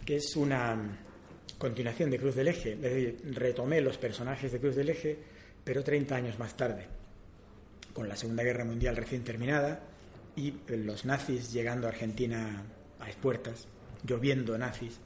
que 0.04 0.16
es 0.16 0.36
una 0.36 0.98
continuación 1.60 2.08
de 2.08 2.18
Cruz 2.18 2.34
del 2.34 2.48
Eje, 2.48 2.72
es 2.72 2.80
decir, 2.80 3.20
retomé 3.34 3.82
los 3.82 3.98
personajes 3.98 4.50
de 4.50 4.58
Cruz 4.58 4.74
del 4.74 4.88
Eje, 4.88 5.18
pero 5.62 5.84
30 5.84 6.16
años 6.16 6.38
más 6.38 6.56
tarde, 6.56 6.86
con 7.92 8.08
la 8.08 8.16
Segunda 8.16 8.42
Guerra 8.42 8.64
Mundial 8.64 8.96
recién 8.96 9.24
terminada 9.24 9.82
y 10.36 10.54
los 10.68 11.04
nazis 11.04 11.52
llegando 11.52 11.86
a 11.86 11.90
Argentina 11.90 12.64
a 12.98 13.06
puertas, 13.20 13.68
lloviendo 14.04 14.56
nazis, 14.56 15.00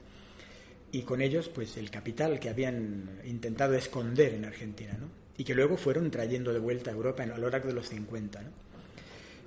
y 0.92 1.02
con 1.02 1.22
ellos 1.22 1.48
pues 1.48 1.76
el 1.76 1.90
capital 1.90 2.38
que 2.38 2.50
habían 2.50 3.20
intentado 3.24 3.74
esconder 3.74 4.34
en 4.34 4.44
Argentina, 4.44 4.96
¿no? 4.98 5.08
y 5.36 5.42
que 5.42 5.56
luego 5.56 5.76
fueron 5.76 6.08
trayendo 6.12 6.52
de 6.52 6.60
vuelta 6.60 6.92
a 6.92 6.94
Europa 6.94 7.24
a 7.24 7.36
lo 7.36 7.50
largo 7.50 7.66
de 7.66 7.74
los 7.74 7.88
50. 7.88 8.42
¿no? 8.42 8.50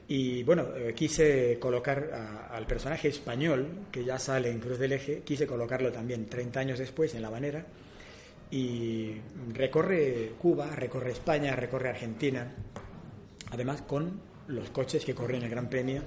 Y 0.10 0.44
bueno, 0.44 0.70
eh, 0.76 0.94
quise 0.94 1.60
colocar 1.60 2.50
al 2.50 2.66
personaje 2.66 3.10
español, 3.10 3.88
que 3.92 4.06
ya 4.06 4.18
sale 4.18 4.50
en 4.50 4.60
Cruz 4.60 4.80
del 4.80 4.94
Eje, 4.94 5.22
quise 5.24 5.46
colocarlo 5.46 5.92
también 5.92 6.28
30 6.28 6.60
años 6.62 6.80
después 6.80 7.14
en 7.14 7.22
La 7.22 7.30
Banera, 7.30 7.66
y 8.50 9.16
recorre 9.54 10.32
Cuba, 10.40 10.74
recorre 10.76 11.12
España, 11.12 11.56
recorre 11.56 11.90
Argentina, 11.90 12.50
además 13.52 13.82
con 13.82 14.22
los 14.48 14.70
coches 14.70 15.04
que 15.04 15.14
corren 15.14 15.44
el 15.44 15.50
Gran 15.50 15.70
Premio 15.70 16.02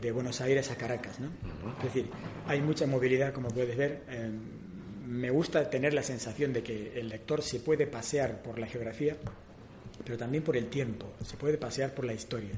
de 0.00 0.12
Buenos 0.12 0.42
Aires 0.42 0.70
a 0.70 0.76
Caracas. 0.76 1.18
¿no? 1.18 1.30
Es 1.78 1.84
decir, 1.84 2.10
hay 2.46 2.60
mucha 2.60 2.86
movilidad, 2.86 3.32
como 3.32 3.48
puedes 3.48 3.76
ver. 3.76 4.02
Eh, 4.08 4.30
me 5.06 5.30
gusta 5.30 5.70
tener 5.70 5.94
la 5.94 6.02
sensación 6.02 6.52
de 6.52 6.62
que 6.62 6.98
el 6.98 7.08
lector 7.08 7.40
se 7.40 7.60
puede 7.60 7.86
pasear 7.86 8.42
por 8.42 8.58
la 8.58 8.66
geografía, 8.66 9.16
pero 10.04 10.18
también 10.18 10.42
por 10.42 10.56
el 10.56 10.66
tiempo, 10.66 11.06
se 11.24 11.36
puede 11.36 11.56
pasear 11.56 11.94
por 11.94 12.04
la 12.04 12.12
historia. 12.12 12.50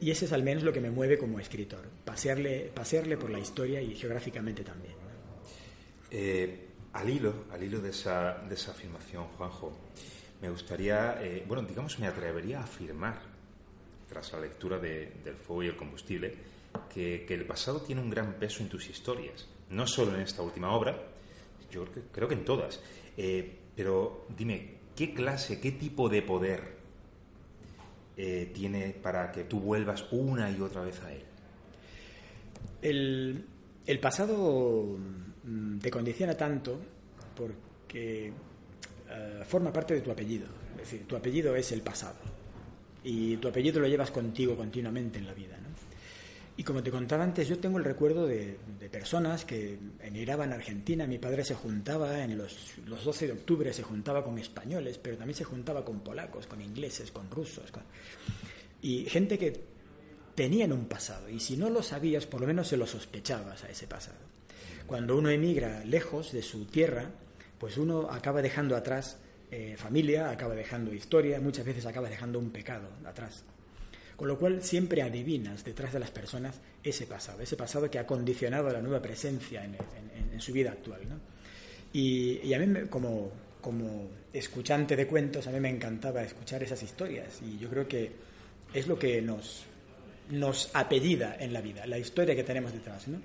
Y 0.00 0.10
ese 0.10 0.26
es 0.26 0.32
al 0.32 0.42
menos 0.42 0.62
lo 0.62 0.72
que 0.72 0.80
me 0.80 0.90
mueve 0.90 1.18
como 1.18 1.40
escritor, 1.40 1.88
pasearle, 2.04 2.70
pasearle 2.74 3.16
por 3.16 3.30
la 3.30 3.38
historia 3.38 3.80
y 3.80 3.94
geográficamente 3.94 4.62
también. 4.62 4.94
Eh, 6.10 6.68
al 6.92 7.10
hilo, 7.10 7.44
al 7.50 7.62
hilo 7.62 7.80
de 7.80 7.90
esa, 7.90 8.38
de 8.48 8.54
esa 8.54 8.70
afirmación, 8.70 9.24
Juanjo, 9.36 9.76
me 10.40 10.50
gustaría, 10.50 11.18
eh, 11.20 11.44
bueno, 11.46 11.62
digamos, 11.62 11.98
me 11.98 12.06
atrevería 12.06 12.60
a 12.60 12.64
afirmar, 12.64 13.20
tras 14.08 14.32
la 14.32 14.40
lectura 14.40 14.78
de, 14.78 15.12
del 15.24 15.34
fuego 15.34 15.64
y 15.64 15.66
el 15.66 15.76
combustible, 15.76 16.34
que, 16.92 17.24
que, 17.26 17.34
el 17.34 17.44
pasado 17.44 17.82
tiene 17.82 18.00
un 18.00 18.08
gran 18.08 18.34
peso 18.34 18.62
en 18.62 18.68
tus 18.68 18.88
historias, 18.88 19.46
no 19.70 19.86
solo 19.86 20.14
en 20.14 20.20
esta 20.20 20.42
última 20.42 20.72
obra, 20.72 20.96
yo 21.70 21.84
creo 21.84 21.92
que, 21.92 22.00
creo 22.12 22.28
que 22.28 22.34
en 22.34 22.44
todas. 22.44 22.80
Eh, 23.16 23.58
pero 23.76 24.26
dime, 24.36 24.78
¿qué 24.96 25.12
clase, 25.12 25.60
qué 25.60 25.72
tipo 25.72 26.08
de 26.08 26.22
poder 26.22 26.77
eh, 28.20 28.50
tiene 28.52 28.96
para 29.00 29.30
que 29.30 29.44
tú 29.44 29.60
vuelvas 29.60 30.04
una 30.10 30.50
y 30.50 30.60
otra 30.60 30.82
vez 30.82 31.00
a 31.02 31.12
él? 31.12 31.22
El, 33.86 34.00
pasado 34.00 34.98
mm, 35.44 35.78
te 35.78 35.88
condiciona 35.88 36.34
tanto 36.34 36.80
porque 37.36 38.32
uh, 38.32 39.44
forma 39.44 39.72
parte 39.72 39.94
de 39.94 40.00
tu 40.00 40.10
apellido. 40.10 40.46
Es 40.72 40.90
decir, 40.90 41.06
tu 41.06 41.14
apellido 41.14 41.54
es 41.54 41.70
el 41.70 41.80
pasado. 41.82 42.18
Y 43.04 43.36
tu 43.36 43.46
apellido 43.46 43.78
lo 43.78 43.86
llevas 43.86 44.10
contigo 44.10 44.56
continuamente 44.56 45.20
en 45.20 45.26
la 45.26 45.34
vida. 45.34 45.56
¿no? 45.56 45.67
Y 46.58 46.64
como 46.64 46.82
te 46.82 46.90
contaba 46.90 47.22
antes, 47.22 47.46
yo 47.46 47.56
tengo 47.60 47.78
el 47.78 47.84
recuerdo 47.84 48.26
de, 48.26 48.58
personas 48.90 49.44
que 49.44 49.78
emigraban 50.02 50.52
a 50.52 50.56
Argentina. 50.56 51.06
Mi 51.06 51.18
padre 51.18 51.44
se 51.44 51.54
juntaba 51.54 52.24
en 52.24 52.36
los, 52.36 52.78
los 52.84 53.04
12 53.04 53.28
de 53.28 53.32
octubre, 53.32 53.72
se 53.72 53.84
juntaba 53.84 54.24
con 54.24 54.36
españoles, 54.40 54.98
pero 54.98 55.16
también 55.16 55.36
se 55.36 55.44
juntaba 55.44 55.84
con 55.84 56.00
polacos, 56.00 56.48
con 56.48 56.60
ingleses, 56.60 57.12
con 57.12 57.30
rusos. 57.30 57.70
Y 58.82 59.04
gente 59.04 59.38
que 59.38 59.60
tenían 60.34 60.72
un 60.72 60.86
pasado. 60.86 61.28
Y 61.28 61.38
si 61.38 61.56
no 61.56 61.70
lo 61.70 61.80
sabías, 61.80 62.26
por 62.26 62.40
lo 62.40 62.48
menos 62.48 62.66
se 62.66 62.76
lo 62.76 62.88
sospechabas 62.88 63.62
a 63.62 63.70
ese 63.70 63.86
pasado. 63.86 64.18
Cuando 64.84 65.16
uno 65.16 65.30
emigra 65.30 65.84
lejos 65.84 66.32
de 66.32 66.42
su 66.42 66.64
tierra, 66.64 67.08
pues 67.60 67.76
uno 67.76 68.10
acaba 68.10 68.42
dejando 68.42 68.74
atrás 68.74 69.18
eh, 69.52 69.76
familia, 69.78 70.30
acaba 70.30 70.56
dejando 70.56 70.92
historia, 70.92 71.40
muchas 71.40 71.64
veces 71.64 71.86
acaba 71.86 72.08
dejando 72.08 72.40
un 72.40 72.50
pecado 72.50 72.88
atrás. 73.04 73.44
Con 74.18 74.26
lo 74.26 74.36
cual 74.36 74.64
siempre 74.64 75.00
adivinas 75.00 75.62
detrás 75.62 75.92
de 75.92 76.00
las 76.00 76.10
personas 76.10 76.60
ese 76.82 77.06
pasado, 77.06 77.40
ese 77.40 77.56
pasado 77.56 77.88
que 77.88 78.00
ha 78.00 78.04
condicionado 78.04 78.68
la 78.68 78.82
nueva 78.82 79.00
presencia 79.00 79.64
en, 79.64 80.40
su 80.40 80.52
vida 80.52 80.72
actual. 80.72 81.08
¿no? 81.08 81.20
Y, 81.92 82.40
y, 82.42 82.52
a 82.52 82.58
mí, 82.58 82.88
como, 82.90 83.30
como 83.60 84.08
escuchante 84.32 84.96
de 84.96 85.06
cuentos, 85.06 85.46
a 85.46 85.52
mí 85.52 85.60
me 85.60 85.70
encantaba 85.70 86.24
escuchar 86.24 86.64
esas 86.64 86.82
historias 86.82 87.40
y 87.42 87.58
yo 87.58 87.68
creo 87.70 87.86
que 87.86 88.10
es 88.74 88.88
lo 88.88 88.98
que 88.98 89.22
nos, 89.22 89.64
nos 90.30 90.68
apellida 90.74 91.36
en 91.38 91.52
la 91.52 91.60
vida, 91.60 91.86
la 91.86 91.98
historia 91.98 92.34
que 92.34 92.42
tenemos 92.42 92.72
detrás. 92.72 93.06
¿no? 93.06 93.20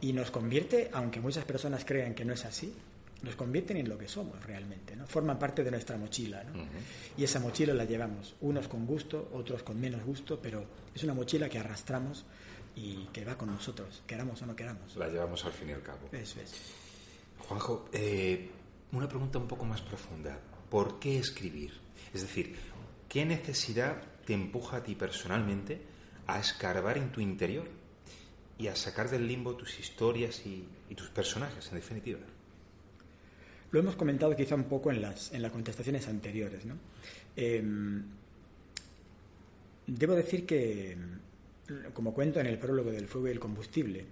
Y 0.00 0.14
nos 0.14 0.30
convierte, 0.30 0.88
aunque 0.94 1.20
muchas 1.20 1.44
personas 1.44 1.84
crean 1.84 2.14
que 2.14 2.24
no 2.24 2.32
es 2.32 2.46
así, 2.46 2.72
nos 3.22 3.34
convierten 3.34 3.76
en 3.78 3.88
lo 3.88 3.98
que 3.98 4.06
somos 4.08 4.42
realmente, 4.44 4.94
¿no? 4.94 5.06
Forman 5.06 5.38
parte 5.38 5.64
de 5.64 5.70
nuestra 5.70 5.96
mochila, 5.96 6.44
¿no? 6.44 6.52
Uh 6.52 6.64
-huh. 6.64 7.16
Y 7.16 7.24
esa 7.24 7.40
mochila 7.40 7.74
la 7.74 7.84
llevamos, 7.84 8.36
unos 8.40 8.68
con 8.68 8.86
gusto, 8.86 9.30
otros 9.32 9.62
con 9.62 9.80
menos 9.80 10.04
gusto, 10.04 10.38
pero 10.40 10.64
es 10.94 11.02
una 11.02 11.14
mochila 11.14 11.48
que 11.48 11.58
arrastramos 11.58 12.24
y 12.76 13.06
que 13.12 13.24
va 13.24 13.36
con 13.36 13.48
nosotros, 13.48 14.02
queramos 14.06 14.40
o 14.42 14.46
no 14.46 14.54
queramos. 14.54 14.94
La 14.96 15.08
llevamos 15.08 15.44
al 15.44 15.52
fin 15.52 15.70
y 15.70 15.72
al 15.72 15.82
cabo. 15.82 16.08
Eso 16.12 16.40
es. 16.40 16.54
Juanjo, 17.40 17.88
eh, 17.92 18.50
una 18.92 19.08
pregunta 19.08 19.38
un 19.38 19.48
poco 19.48 19.64
más 19.64 19.82
profunda. 19.82 20.38
¿Por 20.70 21.00
qué 21.00 21.18
escribir? 21.18 21.72
Es 22.14 22.22
decir, 22.22 22.56
¿qué 23.08 23.24
necesidad 23.24 24.00
te 24.24 24.34
empuja 24.34 24.76
a 24.78 24.82
ti 24.84 24.94
personalmente 24.94 25.82
a 26.26 26.38
escarbar 26.38 26.98
en 26.98 27.10
tu 27.10 27.20
interior 27.20 27.68
y 28.58 28.68
a 28.68 28.76
sacar 28.76 29.10
del 29.10 29.26
limbo 29.26 29.56
tus 29.56 29.78
historias 29.80 30.46
y, 30.46 30.68
y 30.88 30.94
tus 30.94 31.08
personajes, 31.10 31.68
en 31.68 31.74
definitiva? 31.76 32.20
Lo 33.70 33.80
hemos 33.80 33.96
comentado 33.96 34.34
quizá 34.34 34.54
un 34.54 34.64
poco 34.64 34.90
en 34.90 35.02
las, 35.02 35.32
en 35.32 35.42
las 35.42 35.52
contestaciones 35.52 36.08
anteriores. 36.08 36.64
¿no? 36.64 36.74
Eh, 37.36 37.62
debo 39.86 40.14
decir 40.14 40.46
que, 40.46 40.96
como 41.92 42.14
cuento 42.14 42.40
en 42.40 42.46
el 42.46 42.58
prólogo 42.58 42.90
del 42.90 43.08
fuego 43.08 43.28
y 43.28 43.32
el 43.32 43.40
combustible, 43.40 44.04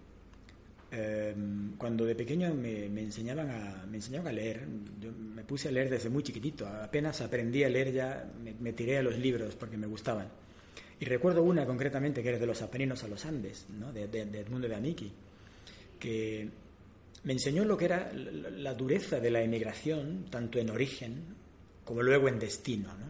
eh, 0.92 1.34
cuando 1.78 2.04
de 2.04 2.14
pequeño 2.14 2.54
me, 2.54 2.88
me, 2.88 3.02
enseñaban 3.02 3.50
a, 3.50 3.86
me 3.86 3.96
enseñaban 3.96 4.28
a 4.28 4.32
leer, 4.32 4.66
yo 5.00 5.10
me 5.12 5.42
puse 5.42 5.68
a 5.68 5.72
leer 5.72 5.90
desde 5.90 6.08
muy 6.10 6.22
chiquitito, 6.22 6.66
apenas 6.66 7.20
aprendí 7.20 7.64
a 7.64 7.68
leer 7.68 7.92
ya 7.92 8.30
me, 8.42 8.54
me 8.54 8.72
tiré 8.72 8.98
a 8.98 9.02
los 9.02 9.18
libros 9.18 9.56
porque 9.56 9.76
me 9.76 9.86
gustaban. 9.86 10.28
Y 10.98 11.04
recuerdo 11.04 11.42
una 11.42 11.66
concretamente 11.66 12.22
que 12.22 12.28
era 12.28 12.38
de 12.38 12.46
los 12.46 12.62
Apeninos 12.62 13.04
a 13.04 13.08
los 13.08 13.26
Andes, 13.26 13.66
¿no? 13.78 13.92
de, 13.92 14.06
de, 14.08 14.26
de 14.26 14.40
Edmundo 14.40 14.68
de 14.68 14.74
Amici, 14.76 15.12
que 15.98 16.48
me 17.26 17.32
enseñó 17.32 17.64
lo 17.64 17.76
que 17.76 17.86
era 17.86 18.12
la 18.12 18.72
dureza 18.74 19.18
de 19.18 19.32
la 19.32 19.42
emigración, 19.42 20.26
tanto 20.30 20.60
en 20.60 20.70
origen 20.70 21.24
como 21.84 22.00
luego 22.00 22.28
en 22.28 22.38
destino. 22.38 22.86
¿no? 22.86 23.06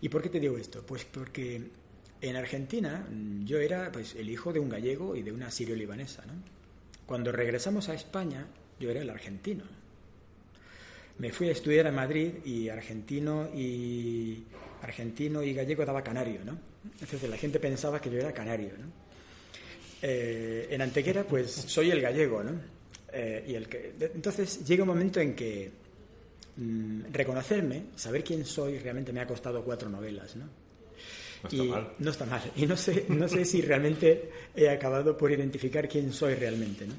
¿Y 0.00 0.08
por 0.08 0.22
qué 0.22 0.28
te 0.28 0.38
digo 0.38 0.56
esto? 0.56 0.84
Pues 0.86 1.04
porque 1.04 1.60
en 2.20 2.36
Argentina 2.36 3.04
yo 3.44 3.58
era 3.58 3.90
pues, 3.90 4.14
el 4.14 4.30
hijo 4.30 4.52
de 4.52 4.60
un 4.60 4.68
gallego 4.68 5.16
y 5.16 5.22
de 5.22 5.32
una 5.32 5.50
sirio-libanesa. 5.50 6.24
¿no? 6.24 6.34
Cuando 7.04 7.32
regresamos 7.32 7.88
a 7.88 7.94
España, 7.94 8.46
yo 8.78 8.90
era 8.90 9.02
el 9.02 9.10
argentino. 9.10 9.64
Me 11.18 11.32
fui 11.32 11.48
a 11.48 11.52
estudiar 11.52 11.88
a 11.88 11.92
Madrid 11.92 12.44
y 12.44 12.68
argentino 12.68 13.48
y 13.52 14.44
argentino 14.82 15.42
y 15.42 15.52
gallego 15.52 15.84
daba 15.84 16.04
canario, 16.04 16.44
¿no? 16.44 16.56
Entonces 17.00 17.28
la 17.28 17.36
gente 17.36 17.58
pensaba 17.58 18.00
que 18.00 18.10
yo 18.10 18.18
era 18.18 18.32
canario, 18.32 18.70
¿no? 18.78 18.86
Eh, 20.02 20.68
en 20.70 20.82
Antequera, 20.82 21.24
pues 21.24 21.50
soy 21.50 21.90
el 21.90 22.00
gallego, 22.00 22.42
¿no? 22.42 22.74
Eh, 23.16 23.44
y 23.46 23.54
el 23.54 23.68
que, 23.68 23.94
entonces 24.12 24.66
llega 24.66 24.82
un 24.82 24.88
momento 24.88 25.20
en 25.20 25.36
que 25.36 25.70
mmm, 26.56 27.02
reconocerme, 27.12 27.84
saber 27.94 28.24
quién 28.24 28.44
soy, 28.44 28.78
realmente 28.78 29.12
me 29.12 29.20
ha 29.20 29.26
costado 29.26 29.62
cuatro 29.62 29.88
novelas, 29.88 30.34
¿no? 30.34 30.46
No 31.44 31.48
está 31.48 31.56
y 31.56 31.68
mal. 31.68 31.92
no 31.96 32.10
está 32.10 32.26
mal. 32.26 32.42
Y 32.56 32.66
no 32.66 32.76
sé, 32.76 33.04
no 33.10 33.28
sé 33.28 33.44
si 33.44 33.62
realmente 33.62 34.30
he 34.56 34.68
acabado 34.68 35.16
por 35.16 35.30
identificar 35.30 35.88
quién 35.88 36.12
soy 36.12 36.34
realmente, 36.34 36.88
¿no? 36.88 36.94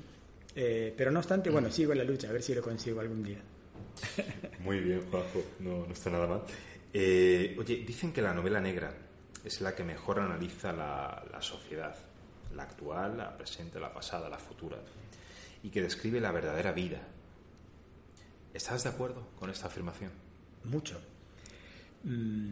Eh, 0.55 0.93
pero 0.95 1.11
no 1.11 1.19
obstante, 1.19 1.49
bueno, 1.49 1.69
sigo 1.69 1.91
en 1.91 1.97
la 1.97 2.05
lucha, 2.05 2.29
a 2.29 2.31
ver 2.31 2.41
si 2.41 2.55
lo 2.55 2.61
consigo 2.61 3.01
algún 3.01 3.21
día. 3.21 3.39
Muy 4.59 4.79
bien, 4.79 5.01
Juanjo, 5.11 5.43
no, 5.59 5.85
no 5.85 5.93
está 5.93 6.09
nada 6.09 6.27
mal. 6.27 6.43
Eh, 6.93 7.57
oye, 7.59 7.83
dicen 7.85 8.13
que 8.13 8.21
la 8.21 8.33
novela 8.33 8.61
negra 8.61 8.95
es 9.43 9.59
la 9.59 9.75
que 9.75 9.83
mejor 9.83 10.21
analiza 10.21 10.71
la, 10.71 11.25
la 11.29 11.41
sociedad, 11.41 11.93
la 12.55 12.63
actual, 12.63 13.17
la 13.17 13.35
presente, 13.37 13.81
la 13.81 13.93
pasada, 13.93 14.29
la 14.29 14.37
futura, 14.37 14.77
y 15.65 15.69
que 15.69 15.81
describe 15.81 16.21
la 16.21 16.31
verdadera 16.31 16.71
vida. 16.73 17.01
¿Estás 18.53 18.83
de 18.83 18.89
acuerdo 18.89 19.27
con 19.39 19.49
esta 19.49 19.65
afirmación? 19.65 20.11
Mucho. 20.63 21.01
Mm, 22.03 22.51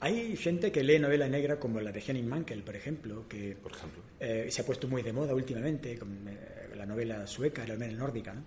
hay 0.00 0.36
gente 0.36 0.72
que 0.72 0.82
lee 0.82 0.98
novela 0.98 1.28
negra 1.28 1.60
como 1.60 1.80
la 1.80 1.92
de 1.92 2.02
Henning 2.04 2.28
Mankell, 2.28 2.64
por 2.64 2.74
ejemplo, 2.74 3.28
que 3.28 3.54
por 3.54 3.70
ejemplo. 3.70 4.02
Eh, 4.18 4.48
se 4.50 4.62
ha 4.62 4.66
puesto 4.66 4.88
muy 4.88 5.02
de 5.02 5.12
moda 5.12 5.32
últimamente 5.32 5.96
con 5.96 6.26
eh, 6.26 6.70
la 6.74 6.84
novela 6.86 7.24
sueca, 7.28 7.64
la 7.64 7.74
novela 7.74 7.96
nórdica, 7.96 8.34
¿no? 8.34 8.42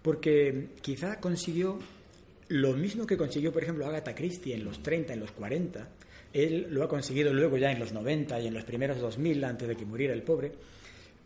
porque 0.00 0.68
quizá 0.80 1.18
consiguió 1.18 1.80
lo 2.48 2.74
mismo 2.74 3.04
que 3.04 3.16
consiguió, 3.16 3.52
por 3.52 3.64
ejemplo, 3.64 3.84
Agatha 3.84 4.14
Christie 4.14 4.54
en 4.54 4.64
los 4.64 4.80
30, 4.80 5.14
en 5.14 5.20
los 5.20 5.32
40, 5.32 5.88
él 6.32 6.68
lo 6.70 6.84
ha 6.84 6.88
conseguido 6.88 7.32
luego 7.32 7.58
ya 7.58 7.72
en 7.72 7.80
los 7.80 7.92
90 7.92 8.40
y 8.40 8.46
en 8.46 8.54
los 8.54 8.64
primeros 8.64 9.00
2000, 9.00 9.44
antes 9.44 9.66
de 9.66 9.76
que 9.76 9.84
muriera 9.84 10.14
el 10.14 10.22
pobre, 10.22 10.52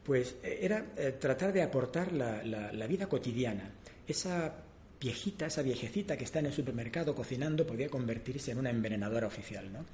pues 0.07 0.37
era 0.43 0.93
eh, 0.97 1.17
tratar 1.19 1.53
de 1.53 1.63
aportar 1.63 2.13
la, 2.13 2.41
la, 2.45 2.87
vida 2.87 3.09
cotidiana. 3.09 3.73
Esa 4.07 4.55
viejita, 5.01 5.47
esa 5.47 5.63
viejecita 5.63 6.17
que 6.17 6.23
está 6.23 6.39
en 6.39 6.47
el 6.47 6.53
supermercado 6.53 7.13
cocinando 7.13 7.67
podía 7.67 7.89
convertirse 7.89 8.53
en 8.53 8.59
una 8.59 8.71
envenenadora 8.71 9.27
oficial, 9.27 9.73
¿no? 9.73 9.85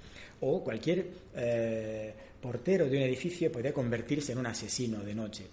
O 0.43 0.63
cualquier 0.63 1.07
eh, 1.35 2.13
portero 2.41 2.89
de 2.89 2.99
un 2.99 3.03
edificio 3.05 3.51
podía 3.51 3.73
convertirse 3.73 4.33
en 4.33 4.39
un 4.39 4.47
asesino 4.47 5.01
de 5.01 5.15
noche. 5.15 5.47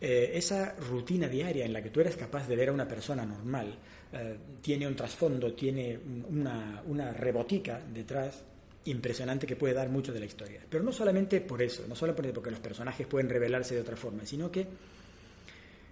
Eh, 0.00 0.32
esa 0.34 0.74
rutina 0.74 1.28
diaria 1.28 1.64
en 1.64 1.72
la 1.72 1.80
que 1.80 1.90
tú 1.90 2.00
eres 2.00 2.16
capaz 2.16 2.48
de 2.48 2.56
ver 2.56 2.70
a 2.70 2.72
una 2.72 2.88
persona 2.88 3.24
normal 3.24 3.78
eh, 4.12 4.36
tiene 4.60 4.88
un 4.88 4.96
trasfondo, 4.96 5.54
tiene 5.54 5.98
una, 6.28 6.82
una 6.86 7.12
rebotica 7.12 7.80
detrás 7.92 8.42
impresionante 8.86 9.46
que 9.46 9.56
puede 9.56 9.74
dar 9.74 9.88
mucho 9.88 10.12
de 10.12 10.20
la 10.20 10.26
historia. 10.26 10.60
Pero 10.68 10.84
no 10.84 10.92
solamente 10.92 11.40
por 11.40 11.62
eso, 11.62 11.84
no 11.88 11.94
solo 11.94 12.14
porque 12.14 12.50
los 12.50 12.60
personajes 12.60 13.06
pueden 13.06 13.28
revelarse 13.28 13.74
de 13.74 13.80
otra 13.80 13.96
forma, 13.96 14.26
sino 14.26 14.50
que 14.50 14.66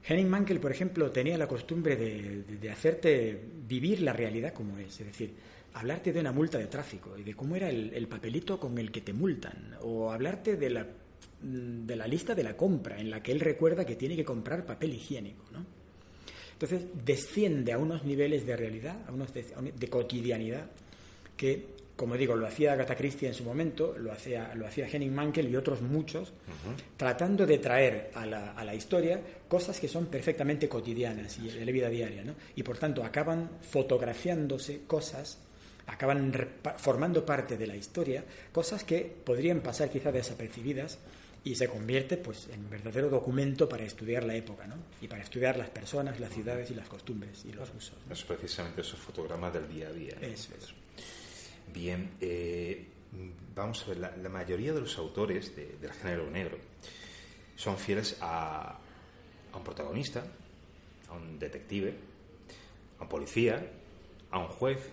Henning 0.05 0.29
Mankell, 0.29 0.61
por 0.61 0.73
ejemplo, 0.73 1.11
tenía 1.11 1.39
la 1.39 1.47
costumbre 1.47 1.97
de, 1.97 2.43
de, 2.43 2.57
de 2.57 2.71
hacerte 2.71 3.41
vivir 3.67 4.03
la 4.03 4.13
realidad 4.13 4.53
como 4.53 4.79
es. 4.79 5.01
Es 5.01 5.07
decir, 5.07 5.33
hablarte 5.75 6.13
de 6.13 6.21
una 6.21 6.33
multa 6.33 6.59
de 6.59 6.67
tráfico 6.67 7.17
y 7.17 7.23
de 7.23 7.35
cómo 7.35 7.57
era 7.57 7.71
el, 7.71 8.07
papelito 8.09 8.59
con 8.59 8.79
el 8.79 8.91
que 8.91 9.01
te 9.01 9.13
multan, 9.13 9.77
o 9.83 10.11
hablarte 10.11 10.57
de 10.57 10.71
la, 10.71 10.85
mm, 10.85 11.87
de 11.87 11.97
la 11.97 12.07
lista 12.07 12.35
de 12.35 12.43
la 12.43 12.57
compra 12.57 12.99
en 12.99 13.11
la 13.11 13.23
que 13.23 13.33
él 13.33 13.41
recuerda 13.41 13.85
que 13.85 13.97
tiene 13.97 14.17
que 14.17 14.25
comprar 14.25 14.67
papel 14.67 14.95
higiénico. 14.95 15.45
¿no? 15.53 15.65
Entonces 16.53 16.83
desciende 17.05 17.73
a 17.73 17.79
unos 17.79 18.05
niveles 18.05 18.47
de 18.47 18.57
realidad, 18.57 18.97
a 19.07 19.13
unos 19.13 19.33
de, 19.33 19.89
cotidianidad, 19.89 20.71
que, 21.37 21.67
como 21.97 22.17
digo, 22.17 22.35
lo 22.35 22.47
hacía 22.47 22.73
Agatha 22.73 22.97
Christie 22.97 23.29
en 23.29 23.35
su 23.35 23.45
momento, 23.45 23.97
lo 23.99 24.13
hacía, 24.13 24.55
lo 24.55 24.67
hacía 24.67 24.89
Henning 24.89 25.15
Mankell 25.15 25.49
y 25.49 25.57
otros 25.57 25.83
muchos, 25.83 26.33
tratando 26.97 27.47
de 27.47 27.59
traer 27.59 28.11
a 28.15 28.27
la, 28.27 28.53
a 28.53 28.65
la, 28.65 28.75
historia 28.75 29.21
cosas 29.49 29.79
que 29.79 29.89
son 29.89 30.07
perfectamente 30.07 30.69
cotidianas 30.69 31.39
y 31.39 31.49
de 31.49 31.65
la 31.65 31.73
vida 31.73 31.89
diaria. 31.89 32.25
¿no? 32.25 32.35
Y 32.57 32.63
por 32.63 32.79
tanto 32.79 33.05
acaban 33.05 33.51
fotografiándose 33.63 34.83
cosas 34.87 35.39
acaban 35.87 36.33
formando 36.79 37.25
parte 37.27 37.57
de 37.57 37.67
la 37.67 37.77
historia, 37.77 38.25
cosas 38.53 38.85
que 38.85 39.01
podrían 39.25 39.61
pasar 39.61 39.91
quizá 39.91 40.13
desapercibidas 40.13 40.99
y 41.45 41.55
se 41.57 41.69
convierte 41.69 42.17
pues 42.17 42.49
en 42.53 42.61
un 42.61 42.71
verdadero 42.71 43.11
documento 43.11 43.69
para 43.69 43.83
estudiar 43.83 44.25
la 44.25 44.35
época 44.35 44.67
¿no? 44.67 44.77
y 45.01 45.09
para 45.09 45.23
estudiar 45.23 45.57
las 45.57 45.71
personas, 45.71 46.21
las 46.21 46.33
ciudades 46.33 46.71
y 46.71 46.75
las 46.75 46.89
costumbres 46.89 47.45
y 47.45 47.53
los 47.53 47.69
usos. 47.77 47.99
Es 48.11 48.23
precisamente 48.23 48.83
esos 48.83 49.01
fotogramas 49.01 49.53
del 49.53 49.69
día 49.69 49.89
a 49.89 49.93
día. 49.93 50.15
Eso 50.21 50.53
es. 50.57 50.75
Bien, 51.73 52.11
eh, 52.21 52.87
vamos 53.55 53.83
a 53.83 53.87
ver, 53.89 53.99
la, 53.99 54.29
mayoría 54.29 54.73
de 54.73 54.81
los 54.81 54.99
autores 54.99 55.55
del 55.57 55.93
género 55.93 56.31
negro 56.31 56.59
son 57.57 57.79
fieles 57.79 58.19
a, 58.21 58.79
a 59.53 59.57
un 59.57 59.65
protagonista, 59.65 60.25
a 61.09 61.15
un 61.15 61.39
detective, 61.39 61.95
a 62.99 63.03
un 63.03 63.09
policía, 63.09 63.67
a 64.31 64.39
un 64.39 64.49
juez, 64.49 64.91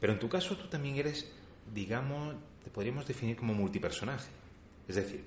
pero 0.00 0.12
en 0.12 0.18
tu 0.18 0.28
caso 0.28 0.56
tú 0.56 0.68
también 0.68 0.96
eres, 0.96 1.30
digamos, 1.72 2.34
te 2.62 2.70
podríamos 2.70 3.06
definir 3.06 3.36
como 3.36 3.54
multipersonaje. 3.54 4.28
Es 4.88 4.96
decir, 4.96 5.24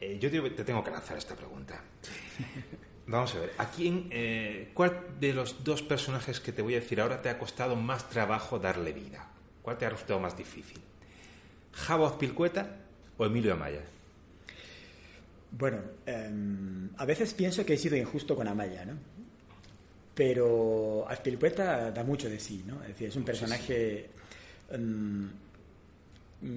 eh, 0.00 0.18
yo 0.20 0.30
te, 0.30 0.64
tengo 0.64 0.82
que 0.84 0.90
lanzar 0.90 1.16
esta 1.16 1.34
pregunta. 1.34 1.80
Vamos 3.06 3.34
a 3.36 3.40
ver, 3.40 3.52
¿a 3.58 3.70
quién, 3.70 4.08
eh, 4.10 4.72
cuál 4.74 5.20
de 5.20 5.32
los 5.32 5.62
dos 5.62 5.82
personajes 5.82 6.40
que 6.40 6.52
te 6.52 6.60
voy 6.60 6.74
a 6.74 6.80
decir 6.80 7.00
ahora 7.00 7.22
te 7.22 7.28
ha 7.28 7.38
costado 7.38 7.76
más 7.76 8.10
trabajo 8.10 8.58
darle 8.58 8.92
vida? 8.92 9.30
¿Cuál 9.66 9.78
te 9.78 9.84
ha 9.84 9.90
resultado 9.90 10.20
más 10.20 10.36
difícil? 10.36 10.78
¿Javo 11.72 12.06
Azpilcueta 12.06 12.76
o 13.18 13.26
Emilio 13.26 13.52
Amaya? 13.52 13.80
Bueno, 15.50 15.78
em, 16.06 16.88
a 16.96 17.04
veces 17.04 17.34
pienso 17.34 17.66
que 17.66 17.74
he 17.74 17.76
sido 17.76 17.96
injusto 17.96 18.36
con 18.36 18.46
Amaya, 18.46 18.84
¿no? 18.84 18.92
Pero 20.14 21.04
Azpilicueta 21.08 21.90
da 21.90 22.04
mucho 22.04 22.30
de 22.30 22.38
sí, 22.38 22.62
¿no? 22.64 22.80
Es 22.82 22.90
decir, 22.90 23.08
es 23.08 23.16
un 23.16 23.24
personaje... 23.24 24.08
Mm, 24.70 25.26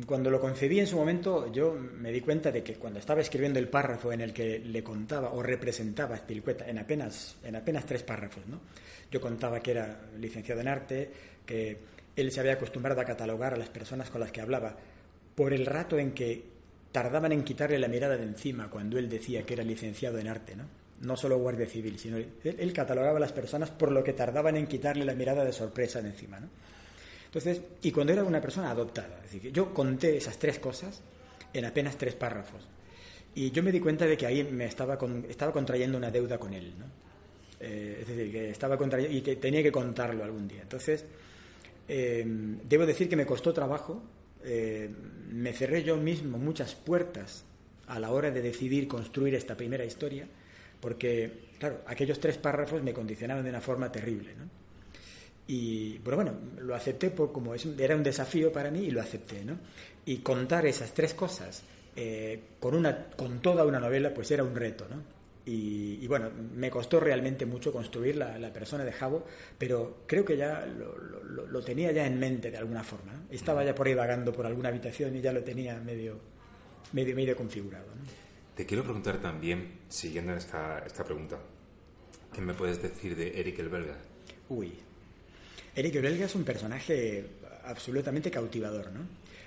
cuando 0.06 0.30
lo 0.30 0.42
concebí 0.42 0.80
en 0.80 0.88
su 0.88 0.98
momento, 0.98 1.52
yo 1.52 1.74
me 1.74 2.12
di 2.12 2.22
cuenta 2.22 2.52
de 2.52 2.62
que 2.62 2.76
cuando 2.76 3.00
estaba 3.00 3.22
escribiendo 3.22 3.60
el 3.60 3.70
párrafo 3.70 4.12
en 4.12 4.22
el 4.22 4.34
que 4.34 4.60
le 4.60 4.84
contaba 4.84 5.32
o 5.32 5.42
representaba 5.42 6.16
a 6.16 6.18
Azpilicueta, 6.18 6.68
en 6.68 6.80
apenas, 6.80 7.38
en 7.44 7.56
apenas 7.56 7.86
tres 7.86 8.04
párrafos, 8.04 8.46
¿no? 8.48 8.60
Yo 9.10 9.22
contaba 9.22 9.60
que 9.62 9.72
era 9.72 10.02
licenciado 10.20 10.62
en 10.62 10.68
arte, 10.68 11.10
que 11.46 11.78
él 12.16 12.32
se 12.32 12.40
había 12.42 12.54
acostumbrado 12.54 13.00
a 13.00 13.06
catalogar 13.06 13.54
a 13.54 13.58
las 13.58 13.70
personas 13.70 14.10
con 14.10 14.22
las 14.22 14.32
que 14.32 14.42
hablaba 14.42 14.76
por 15.34 15.54
el 15.54 15.66
rato 15.66 15.98
en 15.98 16.12
que 16.12 16.44
tardaban 16.92 17.32
en 17.32 17.44
quitarle 17.44 17.80
la 17.80 17.88
mirada 17.88 18.18
de 18.18 18.24
encima 18.24 18.70
cuando 18.70 18.98
él 18.98 19.08
decía 19.08 19.44
que 19.46 19.54
era 19.54 19.64
licenciado 19.64 20.20
en 20.20 20.28
arte, 20.28 20.56
¿no? 20.56 20.66
no 21.02 21.16
solo 21.16 21.38
guardia 21.38 21.66
civil, 21.66 21.98
sino 21.98 22.18
él, 22.18 22.74
catalogaba 22.74 23.18
a 23.18 23.22
las 23.22 23.32
personas 23.32 23.72
por 23.72 23.92
lo 23.92 24.04
que 24.04 24.14
tardaban 24.14 24.58
en 24.58 24.68
quitarle 24.68 25.06
la 25.06 25.14
mirada 25.14 25.46
de 25.46 25.54
sorpresa 25.54 26.02
de 26.02 26.10
encima. 26.10 26.40
¿no? 26.40 26.48
Entonces, 27.30 27.62
y 27.84 27.92
cuando 27.92 28.12
era 28.12 28.24
una 28.24 28.42
persona 28.42 28.72
adoptada, 28.72 29.22
es 29.24 29.34
decir, 29.34 29.54
yo 29.54 29.72
conté 29.72 30.18
esas 30.18 30.40
tres 30.40 30.58
cosas 30.58 31.04
en 31.54 31.64
apenas 31.64 31.96
tres 31.96 32.16
párrafos. 32.16 32.68
Y 33.36 33.52
yo 33.52 33.62
me 33.62 33.72
di 33.72 33.80
cuenta 33.80 34.08
de 34.08 34.18
que 34.18 34.26
ahí 34.26 34.44
me 34.44 34.66
estaba, 34.66 34.98
estaba 35.30 35.54
contrayendo 35.54 35.96
una 35.96 36.10
deuda 36.10 36.40
con 36.40 36.54
él. 36.54 36.74
¿no? 36.80 36.86
Eh, 37.60 38.00
es 38.02 38.08
decir, 38.08 38.32
que 38.32 38.50
estaba 38.50 38.78
contrayendo 38.78 39.16
y 39.16 39.22
que 39.22 39.36
tenía 39.36 39.62
que 39.62 39.72
contarlo 39.72 40.24
algún 40.24 40.48
día. 40.48 40.64
Entonces, 40.64 41.06
eh, 41.88 42.26
debo 42.64 42.88
decir 42.88 43.08
que 43.08 43.16
me 43.16 43.28
costó 43.28 43.54
trabajo. 43.54 44.02
Eh, 44.44 44.90
me 45.32 45.54
cerré 45.54 45.84
yo 45.84 45.98
mismo 45.98 46.40
muchas 46.40 46.74
puertas 46.74 47.46
a 47.86 48.00
la 48.00 48.10
hora 48.10 48.32
de 48.32 48.42
decidir 48.42 48.88
construir 48.88 49.36
esta 49.36 49.56
primera 49.56 49.86
historia 49.86 50.28
porque, 50.80 51.50
claro, 51.60 51.82
aquellos 51.86 52.20
tres 52.20 52.38
párrafos 52.38 52.82
me 52.82 52.94
condicionaban 52.94 53.44
de 53.44 53.50
una 53.50 53.62
forma 53.62 53.92
terrible, 53.92 54.34
¿no? 54.36 54.59
Y, 55.52 55.98
pero 56.04 56.16
bueno, 56.16 56.34
lo 56.62 56.76
acepté 56.76 57.10
por, 57.10 57.32
como 57.32 57.56
es, 57.56 57.66
era 57.66 57.96
un 57.96 58.04
desafío 58.04 58.52
para 58.52 58.70
mí 58.70 58.82
y 58.82 58.92
lo 58.92 59.02
acepté, 59.02 59.44
¿no? 59.44 59.58
Y 60.06 60.18
contar 60.20 60.68
esas 60.68 60.94
tres 60.94 61.16
cosas 61.16 61.64
eh, 61.96 62.40
con, 62.60 62.76
una, 62.76 63.08
con 63.08 63.42
toda 63.42 63.66
una 63.66 63.80
novela, 63.80 64.14
pues 64.14 64.30
era 64.30 64.44
un 64.44 64.56
reto, 64.56 64.86
¿no? 64.88 65.02
Y, 65.48 66.06
bueno, 66.06 66.30
me 66.56 66.70
costó 66.70 67.00
realmente 67.00 67.48
mucho 67.48 67.74
construir 67.74 68.18
la, 68.18 68.38
la, 68.38 68.54
persona 68.54 68.84
de 68.84 68.92
Javo, 68.92 69.26
pero 69.58 70.04
creo 70.06 70.24
que 70.24 70.38
ya 70.38 70.64
lo, 70.68 70.96
lo, 71.48 71.62
tenía 71.64 71.92
ya 71.92 72.06
en 72.06 72.20
mente 72.20 72.52
de 72.52 72.58
alguna 72.58 72.84
forma. 72.84 73.14
¿no? 73.14 73.24
Estaba 73.32 73.64
ya 73.64 73.74
por 73.74 73.88
ahí 73.88 73.96
vagando 73.96 74.32
por 74.32 74.46
alguna 74.46 74.70
habitación 74.70 75.16
y 75.16 75.22
ya 75.22 75.34
lo 75.34 75.44
tenía 75.44 75.80
medio, 75.80 76.20
medio, 76.94 77.16
medio 77.16 77.36
configurado. 77.36 77.88
¿no? 77.88 78.04
Te 78.56 78.68
quiero 78.68 78.84
preguntar 78.84 79.20
también, 79.20 79.80
siguiendo 79.88 80.36
esta, 80.36 80.84
esta 80.86 81.04
pregunta, 81.04 81.40
¿qué 82.32 82.42
me 82.42 82.54
puedes 82.54 82.80
decir 82.80 83.16
de 83.16 83.40
Eric 83.40 83.58
el 83.58 83.70
Belga? 83.70 83.98
Uy, 84.50 84.74
Eric 85.76 85.96
el 85.96 86.02
Belga 86.02 86.26
es 86.26 86.36
un 86.36 86.44
personaje 86.44 87.26
absolutamente 87.66 88.32
cautivador, 88.32 88.92
¿no? 88.92 89.02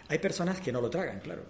Hay 0.08 0.18
personas 0.18 0.60
que 0.60 0.72
no 0.72 0.80
lo 0.80 0.90
tragan, 0.90 1.20
claro. 1.20 1.42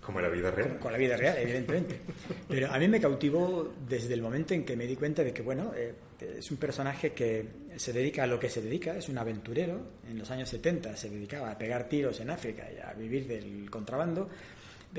como 0.00 0.20
la 0.20 0.28
vida 0.28 0.50
real. 0.50 0.78
Con, 0.78 0.92
la 0.92 0.98
vida 0.98 1.16
real, 1.16 1.36
evidentemente. 1.38 2.00
Pero 2.48 2.70
a 2.70 2.78
mí 2.78 2.88
me 2.88 3.00
cautivó 3.00 3.72
desde 3.88 4.14
el 4.14 4.22
momento 4.22 4.54
en 4.54 4.64
que 4.64 4.76
me 4.76 4.86
di 4.86 4.96
cuenta 4.96 5.22
de 5.22 5.32
que, 5.32 5.42
bueno, 5.42 5.72
eh, 5.76 5.94
es 6.38 6.50
un 6.50 6.56
personaje 6.56 7.12
que 7.12 7.46
se 7.76 7.92
dedica 7.92 8.24
a 8.24 8.26
lo 8.26 8.38
que 8.38 8.48
se 8.48 8.60
dedica, 8.60 8.96
es 8.96 9.08
un 9.08 9.18
aventurero. 9.18 9.80
En 10.08 10.18
los 10.18 10.30
años 10.30 10.48
70 10.48 10.96
se 10.96 11.10
dedicaba 11.10 11.50
a 11.50 11.58
pegar 11.58 11.88
tiros 11.88 12.18
en 12.20 12.30
África 12.30 12.66
y 12.72 12.80
a 12.80 12.92
vivir 12.94 13.26
del 13.26 13.70
contrabando 13.70 14.28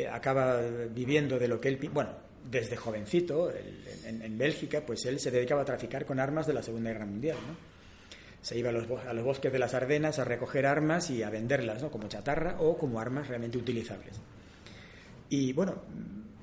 acaba 0.05 0.61
viviendo 0.93 1.39
de 1.39 1.47
lo 1.47 1.59
que 1.59 1.69
él, 1.69 1.89
bueno, 1.91 2.11
desde 2.49 2.75
jovencito, 2.75 3.51
en, 4.05 4.37
Bélgica, 4.37 4.85
pues 4.85 5.05
él 5.05 5.19
se 5.19 5.31
dedicaba 5.31 5.63
a 5.63 5.65
traficar 5.65 6.05
con 6.05 6.19
armas 6.19 6.45
de 6.45 6.53
la 6.53 6.61
Segunda 6.61 6.91
Guerra 6.91 7.05
Mundial, 7.05 7.37
¿no? 7.47 7.76
Se 8.41 8.57
iba 8.57 8.69
a 8.69 8.73
los, 8.73 8.87
bosques 8.87 9.51
de 9.51 9.59
las 9.59 9.73
Ardenas 9.73 10.19
a 10.19 10.23
recoger 10.23 10.65
armas 10.65 11.09
y 11.09 11.23
a 11.23 11.29
venderlas, 11.29 11.81
¿no? 11.81 11.91
Como 11.91 12.07
chatarra 12.07 12.57
o 12.59 12.77
como 12.77 12.99
armas 12.99 13.27
realmente 13.27 13.57
utilizables. 13.57 14.15
Y 15.29 15.51
bueno, 15.53 15.75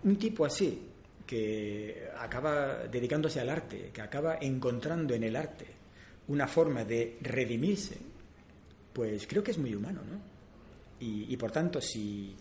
un 0.02 0.16
tipo 0.16 0.44
así, 0.44 0.90
que 1.26 2.09
acaba 2.18 2.87
dedicándose 2.90 3.40
al 3.40 3.48
arte, 3.48 3.90
que 3.92 4.02
acaba 4.02 4.38
encontrando 4.40 5.14
en 5.14 5.24
el 5.24 5.37
arte 5.37 5.66
una 6.28 6.46
forma 6.46 6.85
de 6.85 7.18
redimirse, 7.20 7.96
pues 8.92 9.26
creo 9.26 9.42
que 9.42 9.50
es 9.50 9.59
muy 9.59 9.74
humano, 9.74 10.00
¿no? 10.09 10.35
Y, 11.00 11.37
por 11.37 11.50
tanto, 11.50 11.83
si, 11.83 12.35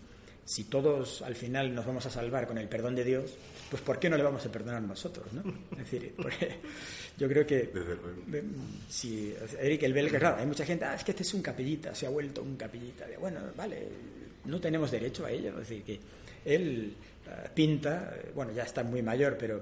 si 0.45 0.65
todos 0.65 1.21
al 1.21 1.35
final 1.35 1.75
nos 1.75 1.85
vamos 1.85 2.05
a 2.05 2.09
salvar 2.09 2.47
con 2.47 2.57
el 2.57 2.69
perdón 2.69 2.95
de 2.95 3.03
Dios, 3.03 3.33
pues 3.69 3.81
¿por 3.81 3.99
qué 3.99 4.09
no 4.09 4.15
le 4.15 4.23
vamos 4.23 4.45
a 4.45 4.51
perdonar 4.51 4.81
nosotros? 4.81 5.25
¿no? 5.33 5.43
Es 5.71 5.77
decir, 5.79 6.15
yo 7.17 7.27
creo 7.27 7.45
que 7.45 7.71
si 8.89 9.33
Eric 9.59 9.83
el 9.83 9.93
belga, 9.93 10.19
claro, 10.19 10.37
hay 10.37 10.45
mucha 10.45 10.65
gente, 10.65 10.85
ah, 10.85 10.95
es 10.95 11.03
que 11.03 11.11
este 11.11 11.23
es 11.23 11.33
un 11.33 11.41
capellita, 11.41 11.93
se 11.93 12.07
ha 12.07 12.09
vuelto 12.09 12.41
un 12.41 12.55
capellita. 12.55 13.05
Bueno, 13.19 13.39
vale, 13.55 13.87
no 14.45 14.59
tenemos 14.59 14.89
derecho 14.91 15.25
a 15.25 15.31
ello. 15.31 15.49
Es 15.51 15.69
decir, 15.69 15.83
que 15.83 15.99
él 16.45 16.93
ah, 17.27 17.49
pinta, 17.53 18.13
bueno, 18.33 18.51
ya 18.53 18.63
está 18.63 18.83
muy 18.83 19.01
mayor, 19.01 19.37
pero 19.37 19.59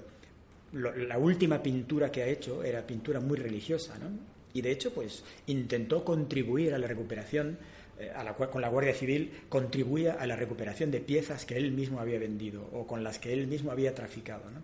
la 0.74 1.18
última 1.18 1.62
pintura 1.62 2.10
que 2.10 2.24
ha 2.24 2.28
hecho 2.28 2.64
era 2.64 2.88
pintura 2.88 3.20
muy 3.20 3.38
religiosa, 3.38 3.98
¿no? 3.98 4.10
Y 4.54 4.62
de 4.62 4.72
hecho, 4.72 4.94
pues 4.94 5.24
intentó 5.48 6.04
contribuir 6.04 6.74
a 6.74 6.78
la 6.78 6.88
recuperación 6.88 7.58
eh, 8.00 8.12
con 8.52 8.62
la 8.62 8.70
Guardia 8.70 8.94
Civil 8.94 9.32
contribuía 9.48 10.14
a 10.14 10.26
la 10.26 10.36
recuperación 10.36 10.92
de 10.92 11.02
piezas 11.02 11.46
que 11.46 11.58
él 11.58 11.72
mismo 11.72 12.00
había 12.00 12.20
vendido 12.20 12.68
o 12.74 12.88
con 12.88 13.04
las 13.04 13.20
que 13.20 13.34
él 13.34 13.48
mismo 13.48 13.72
había 13.72 13.94
traficado. 13.94 14.50
¿no? 14.50 14.62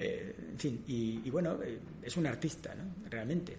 Eh, 0.00 0.34
en 0.52 0.58
fin, 0.58 0.84
y, 0.88 1.30
bueno, 1.30 1.58
eh, 1.62 1.78
es 2.02 2.16
un 2.16 2.26
artista, 2.26 2.74
¿no? 2.74 3.08
realmente. 3.08 3.56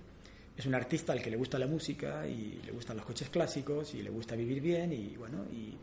Es 0.57 0.65
un 0.65 0.75
artista 0.75 1.13
al 1.13 1.21
que 1.21 1.29
le 1.29 1.37
gusta 1.37 1.57
la 1.57 1.67
música 1.67 2.27
y 2.27 2.61
le 2.65 2.71
gustan 2.71 2.97
los 2.97 3.05
coches 3.05 3.29
clásicos 3.29 3.93
y 3.93 4.03
le 4.03 4.09
gusta 4.09 4.35
vivir 4.35 4.61
bien 4.61 4.91
y 4.91 5.15
bueno, 5.15 5.45
y, 5.51 5.77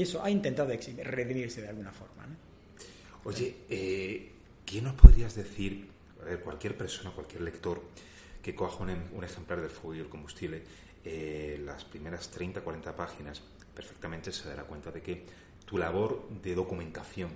eso 0.00 0.22
ha 0.22 0.30
intentado 0.30 0.72
redimirse 1.02 1.60
de 1.60 1.68
alguna 1.68 1.90
forma. 1.90 2.24
Oye, 3.24 3.56
¿qué 4.64 4.80
nos 4.80 4.94
podrías 4.94 5.34
decir, 5.34 5.88
cualquier 6.44 6.76
persona, 6.76 7.10
cualquier 7.10 7.42
lector 7.42 7.82
que 8.40 8.54
coja 8.54 8.84
un, 8.84 8.90
un 8.90 9.24
ejemplar 9.24 9.60
del 9.60 9.70
fuego 9.70 9.96
y 9.96 9.98
el 9.98 10.08
combustible 10.08 10.62
eh, 11.04 11.60
las 11.64 11.84
primeras 11.84 12.30
30, 12.30 12.60
40 12.60 12.94
páginas, 12.94 13.40
perfectamente 13.74 14.30
se 14.32 14.48
dará 14.48 14.64
cuenta 14.64 14.90
de 14.90 15.00
que 15.00 15.24
tu 15.64 15.78
labor 15.78 16.28
de 16.42 16.54
documentación 16.54 17.30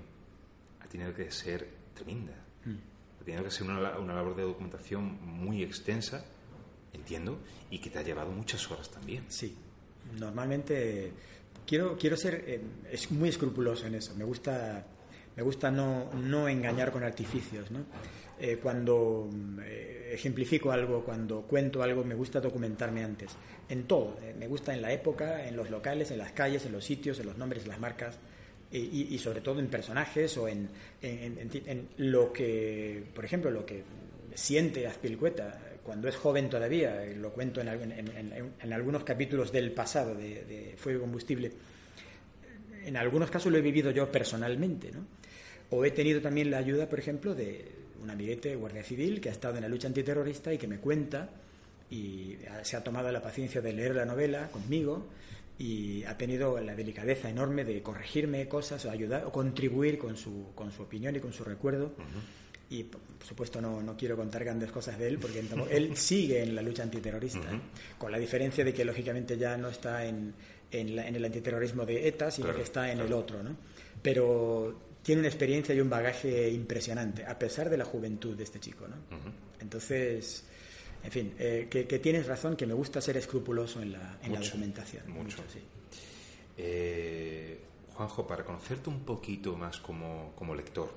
ha 0.80 0.86
tenido 0.88 1.14
que 1.14 1.30
ser 1.30 1.68
tremenda. 1.92 2.34
Mm. 2.64 3.24
Tenido 3.24 3.44
que 3.44 3.50
ser 3.50 3.68
una, 3.68 3.80
labor 3.80 4.36
de 4.36 4.42
documentación 4.42 5.18
muy 5.22 5.62
extensa 5.62 6.24
entiendo, 6.92 7.38
y 7.70 7.78
que 7.78 7.90
te 7.90 7.98
ha 7.98 8.02
llevado 8.02 8.30
muchas 8.30 8.70
horas 8.70 8.90
también. 8.90 9.24
Sí, 9.28 9.56
normalmente 10.18 11.12
quiero, 11.66 11.96
quiero 11.96 12.16
ser 12.16 12.44
eh, 12.46 12.60
es 12.90 13.10
muy 13.10 13.28
escrupuloso 13.28 13.86
en 13.86 13.94
eso. 13.94 14.14
Me 14.14 14.24
gusta, 14.24 14.84
me 15.36 15.42
gusta 15.42 15.70
no, 15.70 16.12
no 16.14 16.48
engañar 16.48 16.92
con 16.92 17.02
artificios. 17.02 17.70
¿no? 17.70 17.80
Eh, 18.38 18.58
cuando 18.62 19.30
eh, 19.62 20.10
ejemplifico 20.14 20.70
algo, 20.70 21.04
cuando 21.04 21.42
cuento 21.42 21.82
algo, 21.82 22.04
me 22.04 22.14
gusta 22.14 22.40
documentarme 22.40 23.04
antes. 23.04 23.32
En 23.68 23.84
todo. 23.84 24.18
me 24.38 24.48
gusta 24.48 24.74
en 24.74 24.82
la 24.82 24.92
época, 24.92 25.46
en 25.46 25.56
los 25.56 25.70
locales, 25.70 26.10
en 26.10 26.18
las 26.18 26.32
calles, 26.32 26.66
en 26.66 26.72
los 26.72 26.84
sitios, 26.84 27.18
en 27.20 27.26
los 27.26 27.38
nombres, 27.38 27.62
en 27.62 27.70
las 27.70 27.80
marcas. 27.80 28.18
Y, 28.72 29.18
sobre 29.18 29.42
todo 29.42 29.60
en 29.60 29.68
personajes 29.68 30.34
o 30.38 30.48
en, 30.48 30.68
en, 31.02 31.88
lo 31.98 32.32
que, 32.32 33.04
por 33.14 33.24
ejemplo, 33.24 33.50
lo 33.50 33.66
que 33.66 33.82
siente 34.34 34.86
Azpilcueta 34.86 35.60
cuando 35.82 36.08
es 36.08 36.16
joven 36.16 36.48
todavía, 36.48 37.04
lo 37.16 37.32
cuento 37.32 37.60
en, 37.60 38.72
algunos 38.72 39.04
capítulos 39.04 39.52
del 39.52 39.72
pasado 39.72 40.14
de, 40.14 40.74
Fuego 40.76 40.98
y 40.98 41.02
Combustible, 41.02 41.52
en 42.84 42.96
algunos 42.96 43.30
casos 43.30 43.52
lo 43.52 43.58
he 43.58 43.62
vivido 43.62 43.90
yo 43.90 44.10
personalmente, 44.10 44.90
¿no? 44.90 45.06
O 45.70 45.84
he 45.84 45.90
tenido 45.90 46.20
también 46.20 46.50
la 46.50 46.58
ayuda, 46.58 46.88
por 46.88 46.98
ejemplo, 46.98 47.34
de 47.34 47.64
un 48.02 48.10
amiguete 48.10 48.56
guardia 48.56 48.82
civil 48.82 49.20
que 49.20 49.28
ha 49.28 49.32
estado 49.32 49.56
en 49.56 49.62
la 49.62 49.68
lucha 49.68 49.88
antiterrorista 49.88 50.52
y 50.52 50.58
que 50.58 50.66
me 50.66 50.78
cuenta 50.78 51.30
y 51.90 52.36
se 52.62 52.76
ha 52.76 52.84
tomado 52.84 53.10
la 53.10 53.22
paciencia 53.22 53.60
de 53.60 53.72
leer 53.72 53.94
la 53.94 54.04
novela 54.04 54.48
conmigo 54.48 55.06
y 55.62 56.02
ha 56.06 56.16
tenido 56.16 56.58
la 56.58 56.74
delicadeza 56.74 57.30
enorme 57.30 57.64
de 57.64 57.80
corregirme 57.82 58.48
cosas 58.48 58.84
o 58.84 58.90
ayudar 58.90 59.24
o 59.26 59.30
contribuir 59.30 59.96
con 59.96 60.16
su, 60.16 60.48
con 60.56 60.72
su 60.72 60.82
opinión 60.82 61.14
y 61.14 61.20
con 61.20 61.32
su 61.32 61.44
recuerdo. 61.44 61.94
Y 62.68 62.82
por 62.82 63.00
supuesto 63.24 63.60
no, 63.60 63.80
no, 63.80 63.96
quiero 63.96 64.16
contar 64.16 64.42
grandes 64.42 64.72
cosas 64.72 64.98
de 64.98 65.06
él 65.06 65.20
porque 65.20 65.44
él 65.70 65.96
sigue 65.96 66.42
en 66.42 66.56
la 66.56 66.62
lucha 66.62 66.82
antiterrorista, 66.82 67.46
con 67.96 68.10
la 68.10 68.18
diferencia 68.18 68.64
de 68.64 68.74
que 68.74 68.84
lógicamente 68.84 69.38
ya 69.38 69.56
no 69.56 69.68
está 69.68 70.04
en, 70.04 70.34
en, 70.68 70.98
el 70.98 71.24
antiterrorismo 71.24 71.86
de 71.86 72.08
ETA, 72.08 72.32
sino 72.32 72.52
que 72.52 72.62
está 72.62 72.90
en 72.90 72.98
el 72.98 73.12
otro. 73.12 73.40
¿no? 73.40 73.56
Pero 74.02 74.96
tiene 75.00 75.20
una 75.20 75.28
experiencia 75.28 75.72
y 75.76 75.80
un 75.80 75.88
bagaje 75.88 76.50
impresionante, 76.50 77.24
a 77.24 77.38
pesar 77.38 77.70
de 77.70 77.76
la 77.76 77.84
juventud 77.84 78.36
de 78.36 78.42
este 78.42 78.58
chico. 78.58 78.88
¿no? 78.88 78.96
Entonces, 79.60 80.44
en 81.04 81.10
fin, 81.10 81.34
eh, 81.38 81.68
que, 81.68 81.98
tienes 81.98 82.26
razón, 82.26 82.56
que 82.56 82.66
me 82.66 82.74
gusta 82.74 83.00
ser 83.00 83.16
escrupuloso 83.16 83.82
en 83.82 83.92
la, 83.92 84.18
en 84.22 84.32
la 84.32 84.40
documentación. 84.40 85.10
Mucho. 85.10 85.38
sí. 85.52 85.60
Eh, 86.56 87.60
Juanjo, 87.94 88.26
para 88.26 88.44
conocerte 88.44 88.88
un 88.88 89.00
poquito 89.00 89.56
más 89.56 89.78
como, 89.78 90.32
como, 90.36 90.54
lector, 90.54 90.90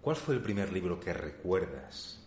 ¿cuál 0.00 0.16
fue 0.16 0.34
el 0.34 0.42
primer 0.42 0.72
libro 0.72 1.00
que 1.00 1.12
recuerdas? 1.12 2.20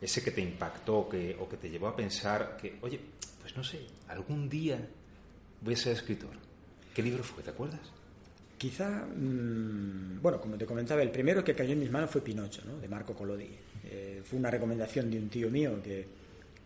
Ese 0.00 0.22
que 0.22 0.30
te 0.30 0.40
impactó 0.40 1.08
que, 1.08 1.36
o 1.38 1.48
que 1.48 1.56
te 1.56 1.68
llevó 1.68 1.88
a 1.88 1.96
pensar 1.96 2.56
que, 2.56 2.78
oye, 2.82 3.00
pues 3.40 3.56
no 3.56 3.64
sé, 3.64 3.86
algún 4.08 4.48
día 4.48 4.88
voy 5.60 5.74
a 5.74 5.76
ser 5.76 5.92
escritor. 5.94 6.32
¿Qué 6.94 7.02
libro 7.02 7.24
fue? 7.24 7.42
¿Te 7.42 7.50
acuerdas? 7.50 7.80
Quizá, 8.56 8.88
mm, 8.88 10.20
bueno, 10.22 10.40
como 10.40 10.56
te 10.56 10.64
comentaba, 10.64 11.02
el 11.02 11.10
primero 11.10 11.42
que 11.42 11.54
cayó 11.54 11.72
en 11.72 11.80
mis 11.80 11.90
manos 11.90 12.10
fue 12.10 12.20
Pinocho, 12.20 12.62
¿no? 12.64 12.78
de 12.78 12.88
Marco 12.88 13.14
Collodi. 13.14 13.50
Eh, 13.86 14.22
fue 14.24 14.38
una 14.38 14.50
recomendación 14.50 15.10
de 15.10 15.18
un 15.18 15.28
tío 15.28 15.50
mío 15.50 15.80
que 15.82 16.06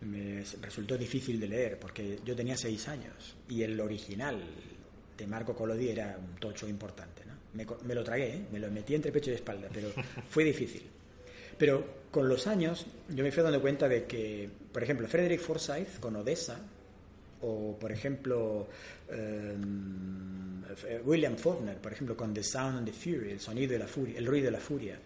me 0.02 0.44
resultó 0.62 0.96
difícil 0.96 1.40
de 1.40 1.48
leer 1.48 1.78
porque 1.78 2.20
yo 2.24 2.36
tenía 2.36 2.56
seis 2.56 2.86
años 2.88 3.36
y 3.48 3.62
el 3.62 3.80
original 3.80 4.40
de 5.16 5.26
Marco 5.26 5.54
Collodi 5.54 5.88
era 5.88 6.16
un 6.16 6.38
tocho 6.38 6.68
importante. 6.68 7.22
¿no? 7.26 7.34
Me, 7.84 7.94
lo 7.94 8.04
tragué, 8.04 8.28
¿eh? 8.28 8.46
me 8.52 8.60
lo 8.60 8.70
metí 8.70 8.94
entre 8.94 9.10
pecho 9.10 9.30
y 9.30 9.34
espalda, 9.34 9.68
pero 9.72 9.88
fue 10.30 10.44
difícil. 10.44 10.82
Pero 11.58 11.84
con 12.10 12.28
los 12.28 12.46
años 12.46 12.86
yo 13.08 13.24
me 13.24 13.32
fui 13.32 13.42
dando 13.42 13.60
cuenta 13.60 13.88
de 13.88 14.04
que, 14.04 14.48
por 14.72 14.82
ejemplo, 14.82 15.08
Frederick 15.08 15.40
Forsyth 15.40 15.98
con 15.98 16.14
Odessa, 16.14 16.60
o 17.40 17.76
por 17.78 17.92
ejemplo 17.92 18.66
em, 19.08 20.62
William 21.04 21.36
Faulkner, 21.36 21.76
por 21.76 21.92
ejemplo, 21.92 22.16
con 22.16 22.32
The 22.32 22.42
Sound 22.42 22.78
and 22.78 22.86
the 22.86 22.92
Fury, 22.92 23.32
el 23.32 23.40
sonido 23.40 23.72
de 23.72 23.78
la 23.78 23.86
furia, 23.86 24.18
el 24.18 24.26
ruido 24.26 24.46
de 24.46 24.52
la 24.52 24.60
furia, 24.60 24.98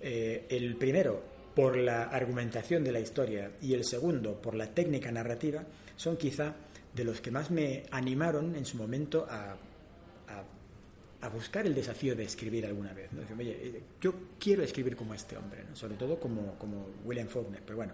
eh, 0.00 0.46
el 0.50 0.76
primero 0.76 1.22
por 1.54 1.76
la 1.76 2.04
argumentación 2.04 2.84
de 2.84 2.92
la 2.92 3.00
historia 3.00 3.50
y 3.60 3.74
el 3.74 3.84
segundo 3.84 4.40
por 4.40 4.54
la 4.54 4.66
técnica 4.68 5.10
narrativa 5.10 5.64
son 5.96 6.16
quizá 6.16 6.54
de 6.94 7.04
los 7.04 7.20
que 7.20 7.30
más 7.30 7.50
me 7.50 7.84
animaron 7.90 8.54
en 8.54 8.64
su 8.64 8.76
momento 8.76 9.26
a, 9.28 9.56
a, 11.20 11.28
buscar 11.30 11.66
el 11.66 11.74
desafío 11.74 12.14
de 12.14 12.24
escribir 12.24 12.64
alguna 12.64 12.92
vez. 12.92 13.10
Eh, 13.40 13.82
yo 14.00 14.14
quiero 14.38 14.62
escribir 14.62 14.96
como 14.96 15.14
este 15.14 15.36
hombre, 15.36 15.64
sobre 15.74 15.96
todo 15.96 16.18
como, 16.18 16.54
como 16.58 16.86
William 17.04 17.28
Faulkner, 17.28 17.62
pero 17.64 17.76
bueno, 17.76 17.92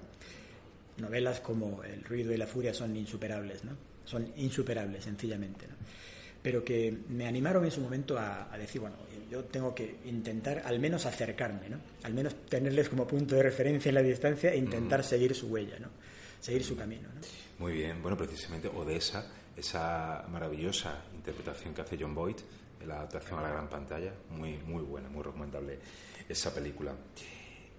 novelas 0.99 1.41
como 1.41 1.83
El 1.83 2.05
ruido 2.05 2.33
y 2.33 2.37
la 2.37 2.47
furia 2.47 2.73
son 2.73 2.95
insuperables, 2.97 3.65
¿no? 3.65 3.73
son 4.05 4.31
insuperables 4.37 5.05
sencillamente. 5.05 5.67
¿no? 5.67 5.75
pero 6.45 6.63
que 6.63 6.95
me 7.09 7.27
animaron 7.27 7.65
en 7.65 7.71
su 7.71 7.81
momento 7.81 8.19
a, 8.19 8.55
decir, 8.59 8.79
bueno, 8.79 8.97
yo 9.35 9.45
tengo 9.45 9.75
que 9.75 9.97
intentar 10.05 10.63
al 10.65 10.79
menos 10.79 11.07
acercarme, 11.07 11.69
¿no? 11.69 11.79
Al 12.05 12.15
menos 12.15 12.47
tenerles 12.47 12.89
como 12.89 13.05
punto 13.05 13.35
de 13.35 13.43
referencia 13.43 13.89
en 13.89 13.97
la 13.97 14.03
distancia 14.03 14.53
e 14.53 14.57
intentar 14.57 15.03
seguir 15.03 15.35
su 15.35 15.49
huella, 15.49 15.77
¿no? 15.81 15.89
Seguir 16.41 16.63
su 16.63 16.77
camino, 16.77 17.09
¿no? 17.13 17.21
Muy 17.59 17.73
bien, 17.73 18.01
bueno, 18.01 18.17
precisamente 18.17 18.69
Odessa, 18.69 19.27
esa 19.57 20.25
maravillosa 20.31 21.03
interpretación 21.15 21.75
que 21.75 21.83
hace 21.83 21.97
John 21.99 22.15
Boyd 22.15 22.37
la 22.87 22.97
adaptación 22.97 23.41
a 23.41 23.43
la 23.43 23.49
gran 23.49 23.69
pantalla, 23.69 24.13
muy, 24.31 24.59
muy 24.59 24.83
buena, 24.83 25.09
muy 25.09 25.23
recomendable 25.23 25.81
esa 26.29 26.55
película. 26.55 26.95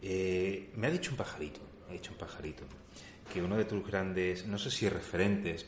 Eh, 0.01 0.71
me 0.75 0.87
ha 0.87 0.91
dicho 0.91 1.11
un 1.11 1.17
pajarito, 1.17 1.61
me 1.85 1.91
ha 1.91 1.93
dicho 1.93 2.11
un 2.11 2.17
pajarito, 2.17 2.63
que 3.31 3.41
uno 3.41 3.55
de 3.55 3.65
tus 3.65 3.85
grandes, 3.85 4.45
no 4.45 4.57
sé 4.57 4.71
si 4.71 4.89
referentes, 4.89 5.65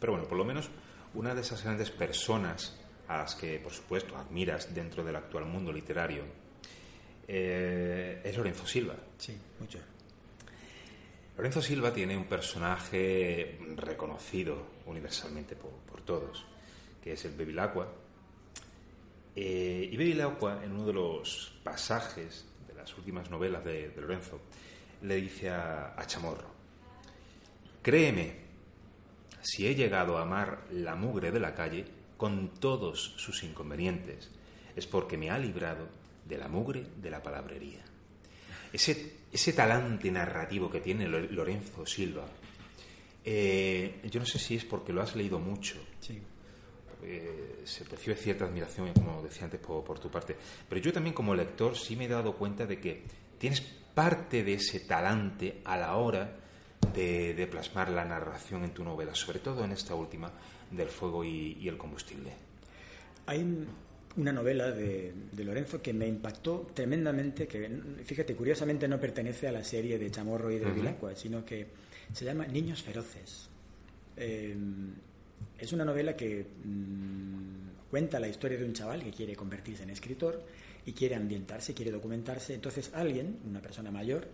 pero 0.00 0.14
bueno, 0.14 0.26
por 0.26 0.38
lo 0.38 0.44
menos 0.44 0.68
una 1.14 1.34
de 1.34 1.42
esas 1.42 1.62
grandes 1.62 1.90
personas 1.90 2.81
a 3.12 3.18
las 3.18 3.34
que, 3.34 3.58
por 3.58 3.72
supuesto, 3.72 4.16
admiras 4.16 4.74
dentro 4.74 5.04
del 5.04 5.16
actual 5.16 5.44
mundo 5.44 5.72
literario 5.72 6.22
eh, 7.28 8.20
es 8.24 8.36
Lorenzo 8.36 8.66
Silva. 8.66 8.94
Sí, 9.18 9.36
mucho. 9.60 9.78
Lorenzo 11.36 11.62
Silva 11.62 11.92
tiene 11.92 12.16
un 12.16 12.24
personaje 12.24 13.58
reconocido 13.76 14.66
universalmente 14.86 15.56
por, 15.56 16.00
todos, 16.02 16.44
que 17.02 17.12
es 17.12 17.24
el 17.24 17.32
Bevilacqua. 17.32 17.88
Eh, 19.36 19.88
y 19.90 19.96
Bevilacqua, 19.96 20.64
en 20.64 20.72
uno 20.72 20.86
de 20.86 20.92
los 20.92 21.58
pasajes 21.62 22.44
de 22.66 22.74
las 22.74 22.96
últimas 22.96 23.30
novelas 23.30 23.64
de, 23.64 23.92
Lorenzo, 23.96 24.40
le 25.02 25.16
dice 25.16 25.50
a 25.50 26.02
Chamorro, 26.06 26.50
créeme, 27.82 28.36
si 29.42 29.66
he 29.66 29.74
llegado 29.74 30.18
a 30.18 30.22
amar 30.22 30.64
la 30.70 30.94
mugre 30.94 31.32
de 31.32 31.40
la 31.40 31.54
calle, 31.54 32.01
con 32.16 32.48
todos 32.48 33.14
sus 33.16 33.42
inconvenientes, 33.42 34.30
es 34.76 34.86
porque 34.86 35.16
me 35.16 35.30
ha 35.30 35.38
librado 35.38 35.88
de 36.24 36.38
la 36.38 36.48
mugre 36.48 36.86
de 36.96 37.10
la 37.10 37.22
palabrería. 37.22 37.82
Ese, 38.72 39.16
ese 39.32 39.52
talante 39.52 40.10
narrativo 40.10 40.70
que 40.70 40.80
tiene 40.80 41.06
Lorenzo 41.06 41.84
Silva, 41.84 42.24
eh, 43.24 44.00
yo 44.10 44.20
no 44.20 44.26
sé 44.26 44.38
si 44.38 44.56
es 44.56 44.64
porque 44.64 44.92
lo 44.92 45.02
has 45.02 45.14
leído 45.14 45.38
mucho. 45.38 45.76
se 47.64 47.84
percibe 47.84 48.16
cierta 48.16 48.44
admiración, 48.44 48.92
como 48.94 49.22
decía 49.22 49.44
antes, 49.44 49.60
por, 49.60 49.84
por 49.84 49.98
tu 49.98 50.10
parte. 50.10 50.36
Pero 50.68 50.80
yo 50.80 50.92
también 50.92 51.14
como 51.14 51.34
lector 51.34 51.76
sí 51.76 51.96
me 51.96 52.06
he 52.06 52.08
dado 52.08 52.34
cuenta 52.34 52.66
de 52.66 52.80
que 52.80 53.02
tienes 53.38 53.60
parte 53.94 54.42
de 54.42 54.54
ese 54.54 54.80
talante 54.80 55.60
a 55.64 55.76
la 55.76 55.96
hora 55.96 56.38
de, 56.94 57.48
plasmar 57.50 57.90
la 57.90 58.04
narración 58.04 58.64
en 58.64 58.70
tu 58.72 58.84
novela, 58.84 59.14
sobre 59.14 59.38
todo 59.38 59.64
en 59.64 59.72
esta 59.72 59.94
última 59.94 60.30
del 60.72 60.88
fuego 60.88 61.24
y, 61.24 61.68
el 61.68 61.76
combustible. 61.76 62.32
Hay 63.26 63.66
una 64.16 64.32
novela 64.32 64.70
de, 64.70 65.12
Lorenzo 65.36 65.80
que 65.80 65.92
me 65.92 66.06
impactó 66.06 66.70
tremendamente, 66.74 67.46
que 67.46 67.70
fíjate, 68.04 68.34
curiosamente 68.34 68.88
no 68.88 68.98
pertenece 68.98 69.48
a 69.48 69.52
la 69.52 69.64
serie 69.64 69.98
de 69.98 70.10
Chamorro 70.10 70.50
y 70.50 70.58
de 70.58 70.66
uh 70.66 71.10
sino 71.14 71.44
que 71.44 71.66
se 72.12 72.24
llama 72.24 72.46
Niños 72.46 72.82
Feroces. 72.82 73.48
Eh, 74.16 74.56
es 75.58 75.72
una 75.72 75.84
novela 75.84 76.16
que 76.16 76.44
mm, 76.64 77.88
cuenta 77.90 78.18
la 78.18 78.28
historia 78.28 78.58
de 78.58 78.64
un 78.64 78.72
chaval 78.72 79.02
que 79.02 79.10
quiere 79.10 79.36
convertirse 79.36 79.82
en 79.84 79.90
escritor 79.90 80.42
y 80.84 80.92
quiere 80.92 81.14
ambientarse, 81.14 81.74
quiere 81.74 81.90
documentarse. 81.90 82.54
Entonces 82.54 82.90
alguien, 82.94 83.38
una 83.46 83.60
persona 83.60 83.90
mayor, 83.90 84.26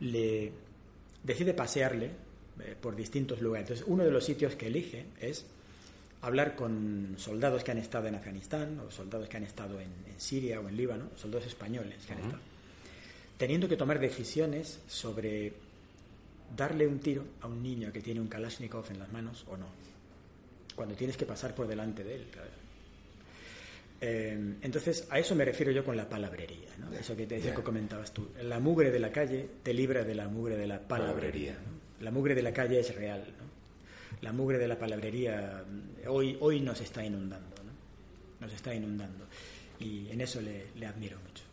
le 0.00 0.52
decide 1.22 1.54
pasearle 1.54 2.10
eh, 2.60 2.76
por 2.80 2.94
distintos 2.96 3.40
lugares. 3.40 3.68
Entonces, 3.68 3.86
uno 3.88 4.04
de 4.04 4.10
los 4.10 4.24
sitios 4.24 4.54
que 4.56 4.68
elige 4.68 5.06
es 5.20 5.46
hablar 6.22 6.56
con 6.56 7.14
soldados 7.16 7.62
que 7.62 7.70
han 7.70 7.78
estado 7.78 8.08
en 8.08 8.16
Afganistán 8.16 8.80
o 8.80 8.90
soldados 8.90 9.28
que 9.28 9.36
han 9.36 9.44
estado 9.44 9.80
en, 9.80 9.88
Siria 10.18 10.60
o 10.60 10.68
en 10.68 10.76
Líbano, 10.76 11.10
soldados 11.16 11.46
españoles 11.46 12.04
que 12.04 12.12
han 12.12 12.18
estado, 12.18 12.42
teniendo 13.36 13.68
que 13.68 13.76
tomar 13.76 14.00
decisiones 14.00 14.80
sobre 14.88 15.52
darle 16.56 16.86
un 16.86 16.98
tiro 16.98 17.24
a 17.40 17.46
un 17.46 17.62
niño 17.62 17.92
que 17.92 18.00
tiene 18.00 18.20
un 18.20 18.26
Kalashnikov 18.26 18.90
en 18.90 18.98
las 18.98 19.12
manos 19.12 19.44
o 19.48 19.56
no, 19.56 19.66
cuando 20.74 20.94
tienes 20.96 21.16
que 21.16 21.24
pasar 21.24 21.54
por 21.54 21.68
delante 21.68 22.02
de 22.02 22.14
él. 22.16 22.26
Eh, 24.00 24.56
entonces, 24.62 25.06
a 25.10 25.18
eso 25.18 25.34
me 25.34 25.44
refiero 25.44 25.72
yo 25.72 25.84
con 25.84 25.96
la 25.96 26.08
palabrería, 26.08 26.68
¿no? 26.78 26.92
eso 26.92 27.16
que, 27.16 27.26
te, 27.26 27.40
que 27.40 27.52
comentabas 27.52 28.12
tú. 28.12 28.28
La 28.42 28.60
mugre 28.60 28.90
de 28.90 28.98
la 28.98 29.10
calle 29.10 29.48
te 29.62 29.72
libra 29.72 30.04
de 30.04 30.14
la 30.14 30.28
mugre 30.28 30.56
de 30.56 30.66
la 30.66 30.80
palabrería. 30.80 31.56
La 32.00 32.10
mugre 32.10 32.34
de 32.34 32.42
la 32.42 32.52
calle 32.52 32.78
es 32.78 32.94
real. 32.94 33.24
La 34.20 34.32
mugre 34.32 34.58
de 34.58 34.68
la 34.68 34.78
palabrería 34.78 35.64
mm, 35.66 36.08
hoy, 36.08 36.36
hoy 36.40 36.60
nos 36.60 36.80
está 36.80 37.04
inundando. 37.04 37.56
Nos 38.40 38.52
está 38.52 38.74
inundando. 38.74 39.26
Y 39.80 40.10
en 40.10 40.20
eso 40.20 40.40
le, 40.40 40.86
admiro 40.86 41.18
mucho. 41.20 41.44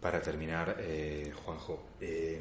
Para 0.00 0.20
terminar, 0.20 0.76
eh, 0.80 1.32
Juanjo, 1.44 1.90
eh, 2.00 2.40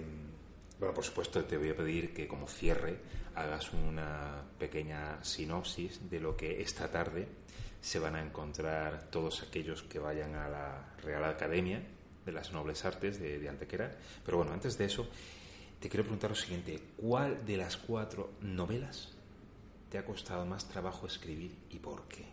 bueno, 0.79 0.93
por 0.93 1.03
supuesto 1.03 1.43
te 1.45 1.57
voy 1.57 1.69
a 1.69 1.77
pedir 1.77 2.13
que 2.13 2.27
como 2.27 2.47
cierre 2.47 2.97
hagas 3.35 3.71
una 3.73 4.43
pequeña 4.59 5.23
sinopsis 5.23 6.09
de 6.09 6.19
lo 6.19 6.35
que 6.35 6.61
esta 6.61 6.91
tarde 6.91 7.27
se 7.81 7.99
van 7.99 8.15
a 8.15 8.21
encontrar 8.21 9.09
todos 9.09 9.43
aquellos 9.43 9.83
que 9.83 9.99
vayan 9.99 10.35
a 10.35 10.49
la 10.49 10.93
Real 11.03 11.23
Academia 11.25 11.81
de 12.25 12.31
las 12.31 12.51
Nobles 12.53 12.85
Artes 12.85 13.19
de, 13.19 13.47
Antequera. 13.49 13.91
Pero 14.25 14.37
bueno, 14.37 14.53
antes 14.53 14.77
de 14.77 14.85
eso, 14.85 15.07
te 15.83 15.89
quiero 15.89 16.05
preguntar 16.05 16.29
lo 16.29 16.35
siguiente. 16.37 16.79
¿Cuál 16.95 17.45
de 17.45 17.57
las 17.57 17.75
cuatro 17.75 18.35
novelas 18.39 19.11
te 19.91 19.97
ha 19.97 20.05
costado 20.05 20.45
más 20.45 20.69
trabajo 20.69 21.07
escribir 21.07 21.51
y 21.71 21.77
por 21.77 22.07
qué? 22.07 22.23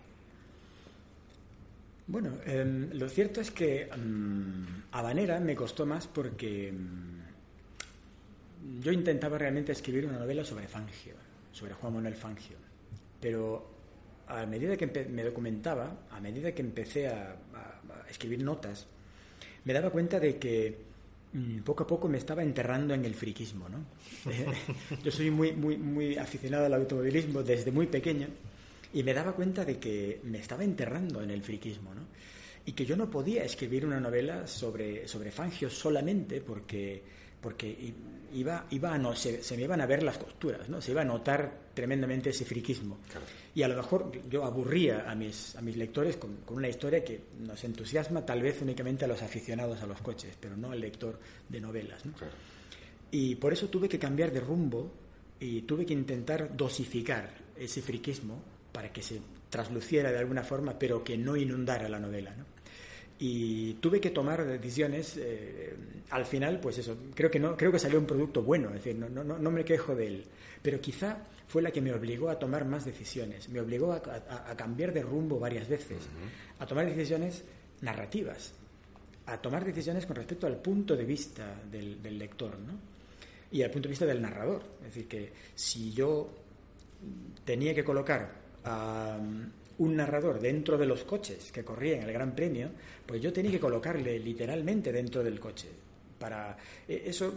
Bueno, 2.07 2.39
em, 2.47 2.91
lo 2.93 3.09
cierto 3.09 3.41
es 3.41 3.51
que 3.51 3.91
um, 3.93 4.65
Habanera 4.93 5.41
me 5.41 5.57
costó 5.57 5.85
más 5.85 6.07
porque 6.07 6.69
em, 6.69 7.23
yo 8.81 8.93
intentaba 8.93 9.37
realmente 9.37 9.73
escribir 9.73 10.07
una 10.07 10.21
novela 10.21 10.45
sobre 10.45 10.69
Fangio, 10.69 11.15
sobre 11.51 11.75
Juan 11.75 11.95
Manuel 11.95 12.15
Fangio, 12.15 12.57
pero 13.21 13.69
a 14.29 14.47
medida 14.47 14.77
que 14.77 14.87
me 14.87 15.25
documentaba, 15.25 16.07
a 16.13 16.21
medida 16.21 16.53
que 16.53 16.63
empecé 16.63 17.09
a, 17.09 17.35
escribir 18.09 18.45
notas, 18.45 18.87
me 19.65 19.73
daba 19.73 19.91
cuenta 19.91 20.21
de 20.21 20.39
que 20.39 20.90
poco 21.65 21.85
a 21.85 21.87
poco 21.87 22.09
me 22.09 22.19
estaba 22.19 22.43
enterrando 22.43 22.95
en 22.95 23.05
el 23.05 23.15
friquismo. 23.15 23.69
¿no? 23.69 23.85
yo 25.05 25.11
soy 25.11 25.31
muy, 25.31 25.53
muy, 25.53 25.77
muy 25.77 26.17
aficionado 26.17 26.67
al 26.67 26.75
automovilismo 26.75 27.43
desde 27.43 27.71
muy 27.71 27.87
pequeño 27.87 28.29
y 28.93 29.03
me 29.03 29.15
daba 29.15 29.33
cuenta 29.33 29.65
de 29.65 29.79
que 29.79 30.21
me 30.25 30.39
estaba 30.39 30.65
enterrando 30.65 31.23
en 31.23 31.31
el 31.31 31.43
friquismo. 31.43 31.95
¿no? 31.95 32.03
Y 32.67 32.73
que 32.73 32.85
yo 32.85 32.97
no 32.97 33.11
podía 33.11 33.45
escribir 33.45 33.87
una 33.87 34.01
novela 34.01 34.47
sobre, 34.47 35.07
sobre 35.07 35.31
Fangio 35.31 35.71
solamente 35.71 36.41
porque, 36.41 37.03
porque 37.41 37.95
iba, 38.35 38.67
iba 38.71 38.95
a 38.95 38.99
no, 38.99 39.15
se, 39.15 39.41
me 39.57 39.63
iban 39.63 39.81
a 39.81 39.87
ver 39.87 40.03
las 40.03 40.19
costuras, 40.19 40.69
¿no? 40.69 40.81
se 40.81 40.93
iba 40.93 41.03
a 41.03 41.05
notar 41.05 41.71
tremendamente 41.75 42.31
ese 42.31 42.45
friquismo. 42.45 42.99
Y 43.55 43.63
a 43.63 43.69
lo 43.69 43.77
mejor 43.77 44.13
yo 44.29 44.45
aburría 44.45 45.11
a 45.11 45.15
mis, 45.15 45.57
a 45.57 45.61
mis 45.61 45.77
lectores 45.77 46.17
con, 46.17 46.39
una 46.49 46.69
historia 46.69 47.05
que 47.05 47.21
nos 47.41 47.63
entusiasma 47.65 48.25
tal 48.25 48.43
vez 48.43 48.61
únicamente 48.63 49.05
a 49.05 49.09
los 49.09 49.23
aficionados 49.23 49.83
a 49.83 49.87
los 49.87 50.01
coches, 50.01 50.37
pero 50.41 50.57
no 50.57 50.73
al 50.73 50.81
lector 50.81 51.19
de 51.49 51.61
novelas. 51.61 52.03
Y 53.11 53.35
por 53.37 53.53
eso 53.53 53.69
tuve 53.69 53.89
que 53.89 53.99
cambiar 53.99 54.31
de 54.31 54.41
rumbo 54.41 54.91
y 55.41 55.63
tuve 55.63 55.87
que 55.87 55.95
intentar 55.95 56.57
dosificar 56.57 57.31
ese 57.57 57.83
friquismo 57.83 58.43
para 58.73 58.93
que 58.93 59.03
se 59.03 59.21
trasluciera 59.49 60.13
de 60.13 60.19
alguna 60.19 60.45
forma, 60.45 60.79
pero 60.79 61.03
que 61.03 61.19
no 61.19 61.37
inundara 61.37 61.89
la 61.89 61.99
novela. 61.99 62.35
¿no? 62.37 62.45
Y 63.23 63.75
tuve 63.75 64.01
que 64.01 64.11
tomar 64.11 64.47
decisiones 64.47 65.19
eh, 65.19 65.77
al 66.09 66.25
final 66.25 66.59
pues 66.59 66.79
eso 66.79 66.97
creo 67.15 67.31
que 67.31 67.39
no 67.39 67.55
creo 67.55 67.71
que 67.71 67.79
salió 67.79 67.99
un 67.99 68.07
producto 68.07 68.43
bueno 68.43 68.69
es 68.69 68.77
decir 68.77 68.97
no, 68.97 69.11
no, 69.11 69.39
no 69.39 69.51
me 69.51 69.63
quejo 69.63 69.95
de 69.95 70.07
él 70.07 70.25
pero 70.63 70.81
quizá 70.81 71.19
fue 71.47 71.61
la 71.61 71.71
que 71.71 71.83
me 71.83 71.93
obligó 71.93 72.31
a 72.31 72.39
tomar 72.39 72.65
más 72.65 72.87
decisiones 72.87 73.51
me 73.51 73.61
obligó 73.61 73.93
a, 73.93 74.57
cambiar 74.57 74.95
de 74.95 75.03
rumbo 75.03 75.39
varias 75.39 75.69
veces 75.69 75.99
a 76.59 76.67
tomar 76.67 76.87
decisiones 76.87 77.45
narrativas 77.83 78.55
a 79.27 79.37
tomar 79.37 79.67
decisiones 79.67 80.07
con 80.07 80.17
respecto 80.17 80.47
al 80.47 80.57
punto 80.57 80.97
de 80.97 81.05
vista 81.05 81.61
del, 81.71 82.19
lector 82.19 82.59
¿no? 82.59 82.73
y 83.53 83.63
al 83.63 83.71
punto 83.71 83.89
de 83.89 83.91
vista 83.91 84.07
del 84.07 84.23
narrador 84.23 84.63
es 84.79 84.95
decir 84.95 85.07
que 85.07 85.31
si 85.55 85.93
yo 85.93 86.35
tenía 87.45 87.75
que 87.75 87.85
colocar 87.85 88.33
a 88.65 89.19
un 89.81 89.97
narrador 89.97 90.41
dentro 90.41 90.77
de 90.77 90.87
los 90.87 91.05
coches 91.05 91.51
que 91.51 91.65
corrían 91.65 92.03
el 92.03 92.13
Gran 92.13 92.35
Premio, 92.35 92.69
pues 93.05 93.21
yo 93.21 93.33
tenía 93.33 93.51
que 93.51 93.61
colocarle 93.61 94.19
literalmente 94.19 94.93
dentro 94.93 95.25
del 95.25 95.41
coche. 95.41 95.69
Para 96.19 96.57
e, 96.87 97.03
eso 97.07 97.35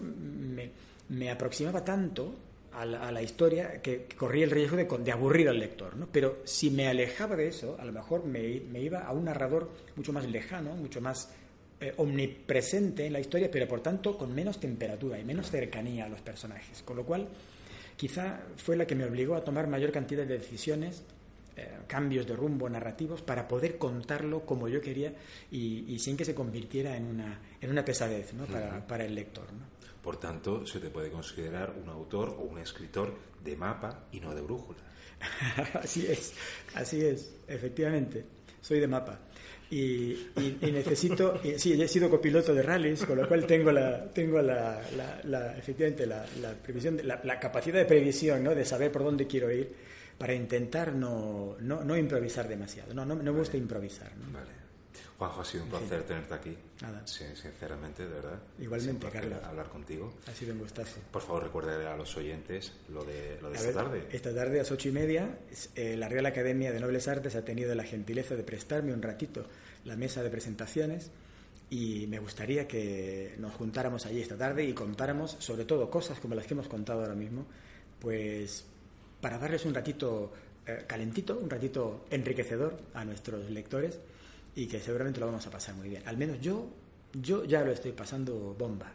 me, 1.09 1.31
aproximaba 1.31 1.83
tanto 1.83 2.35
a 2.73 2.85
la, 2.85 3.21
historia 3.21 3.81
que, 3.81 4.07
corría 4.17 4.43
el 4.43 4.51
riesgo 4.51 4.75
de, 4.75 5.11
aburrir 5.11 5.47
al 5.47 5.59
lector. 5.59 5.95
¿no? 5.95 6.07
Pero 6.11 6.41
si 6.43 6.69
me 6.69 6.87
alejaba 6.87 7.35
de 7.35 7.47
eso, 7.47 7.77
a 7.79 7.85
lo 7.85 7.93
mejor 7.93 8.25
me, 8.25 8.41
iba 8.79 8.99
a 8.99 9.13
un 9.13 9.25
narrador 9.25 9.69
mucho 9.95 10.11
más 10.11 10.27
lejano, 10.27 10.75
mucho 10.75 10.99
más 10.99 11.31
eh, 11.79 11.93
omnipresente 11.95 13.05
en 13.05 13.13
la 13.13 13.21
historia, 13.21 13.49
pero 13.49 13.69
por 13.69 13.79
tanto 13.79 14.17
con 14.17 14.35
menos 14.35 14.59
temperatura 14.59 15.17
y 15.17 15.23
menos 15.23 15.49
cercanía 15.49 16.05
a 16.05 16.09
los 16.09 16.19
personajes. 16.21 16.81
Con 16.83 16.97
lo 16.97 17.05
cual, 17.05 17.29
quizá 17.95 18.41
fue 18.57 18.75
la 18.75 18.85
que 18.85 18.95
me 18.95 19.05
obligó 19.05 19.35
a 19.35 19.45
tomar 19.45 19.67
mayor 19.67 19.93
cantidad 19.93 20.25
de 20.25 20.39
decisiones 20.39 21.03
eh, 21.55 21.79
cambios 21.87 22.25
de 22.25 22.35
rumbo 22.35 22.67
narrativos 22.67 23.21
para 23.21 23.47
poder 23.47 23.77
contarlo 23.77 24.45
como 24.45 24.67
yo 24.67 24.81
quería 24.81 25.13
y, 25.51 25.99
sin 25.99 26.17
que 26.17 26.25
se 26.25 26.33
convirtiera 26.33 26.97
en 26.97 27.05
una, 27.05 27.39
en 27.61 27.69
una 27.69 27.85
pesadez 27.85 28.33
¿no? 28.33 28.45
para, 28.45 28.85
para, 28.87 29.05
el 29.05 29.13
lector. 29.13 29.45
¿no? 29.53 29.65
Por 30.01 30.17
tanto, 30.17 30.65
se 30.65 30.79
te 30.79 30.89
puede 30.89 31.11
considerar 31.11 31.75
un 31.81 31.89
autor 31.89 32.29
o 32.29 32.41
un 32.41 32.57
escritor 32.57 33.13
de 33.43 33.55
mapa 33.55 34.07
y 34.11 34.19
no 34.19 34.33
de 34.33 34.41
brújula. 34.41 34.79
así 35.81 36.05
es, 36.07 36.33
así 36.73 37.05
es, 37.05 37.35
efectivamente, 37.47 38.25
soy 38.59 38.79
de 38.79 38.87
mapa. 38.87 39.19
Y, 39.69 40.29
y, 40.35 40.71
necesito, 40.71 41.39
sí, 41.57 41.81
he 41.81 41.87
sido 41.87 42.09
copiloto 42.09 42.53
de 42.53 42.61
rallies, 42.61 43.05
con 43.05 43.17
lo 43.17 43.27
cual 43.27 43.45
tengo 43.47 43.71
la, 43.71 44.05
tengo 44.11 44.41
la, 44.41 44.81
la, 45.23 45.57
efectivamente 45.57 46.05
la, 46.05 46.25
la 46.41 46.53
previsión, 46.53 46.99
la, 47.03 47.39
capacidad 47.39 47.79
de 47.79 47.85
previsión, 47.85 48.43
¿no? 48.43 48.53
de 48.53 48.65
saber 48.65 48.91
por 48.91 49.03
dónde 49.03 49.25
quiero 49.25 49.51
ir 49.51 49.73
para 50.17 50.33
intentar 50.33 50.93
no, 50.93 51.55
no, 51.59 51.83
no 51.83 51.97
improvisar 51.97 52.47
demasiado. 52.47 52.93
No, 52.93 53.05
no, 53.05 53.15
me 53.15 53.31
gusta 53.31 53.57
improvisar. 53.57 54.11
Vale. 54.31 54.63
Juanjo, 55.17 55.41
ha 55.41 55.45
sido 55.45 55.63
un 55.63 55.69
placer 55.69 56.03
tenerte 56.03 56.33
aquí. 56.33 56.57
Nada. 56.81 57.05
Sí, 57.05 57.23
sinceramente, 57.35 58.03
de 58.03 58.09
verdad. 58.09 58.39
Igualmente, 58.59 59.09
Carlos. 59.09 59.39
Hablar 59.43 59.69
contigo. 59.69 60.13
Ha 60.27 60.31
sido 60.31 60.53
un 60.53 60.59
gustazo. 60.59 60.99
Por 61.11 61.21
favor, 61.21 61.43
recuerde 61.43 61.87
a 61.87 61.95
los 61.95 62.17
oyentes 62.17 62.73
lo 62.89 63.03
de, 63.05 63.37
lo 63.41 63.51
de 63.51 63.57
esta 63.57 63.73
tarde. 63.73 64.07
Esta 64.11 64.33
tarde 64.33 64.55
a 64.55 64.63
las 64.63 64.71
ocho 64.71 64.89
y 64.89 64.91
media, 64.91 65.37
eh, 65.75 65.95
la 65.97 66.09
Real 66.09 66.25
Academia 66.25 66.71
de 66.71 66.79
Nobles 66.79 67.07
Artes 67.07 67.35
ha 67.35 67.45
tenido 67.45 67.73
la 67.75 67.83
gentileza 67.83 68.35
de 68.35 68.43
prestarme 68.43 68.93
un 68.93 69.01
ratito 69.01 69.45
la 69.85 69.95
mesa 69.95 70.23
de 70.23 70.29
presentaciones 70.29 71.11
y 71.69 72.07
me 72.07 72.19
gustaría 72.19 72.67
que 72.67 73.35
nos 73.37 73.53
juntáramos 73.53 74.05
allí 74.05 74.21
esta 74.21 74.37
tarde 74.37 74.63
y 74.63 74.73
contáramos 74.73 75.35
sobre 75.39 75.65
todo 75.65 75.89
cosas 75.89 76.19
como 76.19 76.35
las 76.35 76.45
que 76.45 76.53
hemos 76.53 76.67
contado 76.67 77.01
ahora 77.01 77.15
mismo, 77.15 77.45
pues 77.99 78.65
para 79.23 79.39
darles 79.39 79.63
un 79.63 79.73
ratito 79.73 80.33
eh, 80.67 80.83
calentito, 80.85 81.39
un 81.41 81.49
ratito 81.49 82.05
enriquecedor 82.11 82.77
a 82.93 83.05
nuestros 83.05 83.49
lectores 83.49 83.97
y 84.53 84.67
que 84.67 84.81
seguramente 84.81 85.21
lo 85.21 85.27
vamos 85.27 85.47
a 85.47 85.49
pasar 85.49 85.75
muy 85.75 85.87
bien. 85.87 86.03
Al 86.05 86.17
menos 86.17 86.41
yo, 86.41 86.67
yo 87.13 87.45
ya 87.45 87.63
lo 87.63 87.71
estoy 87.71 87.93
pasando 87.93 88.53
bomba 88.59 88.91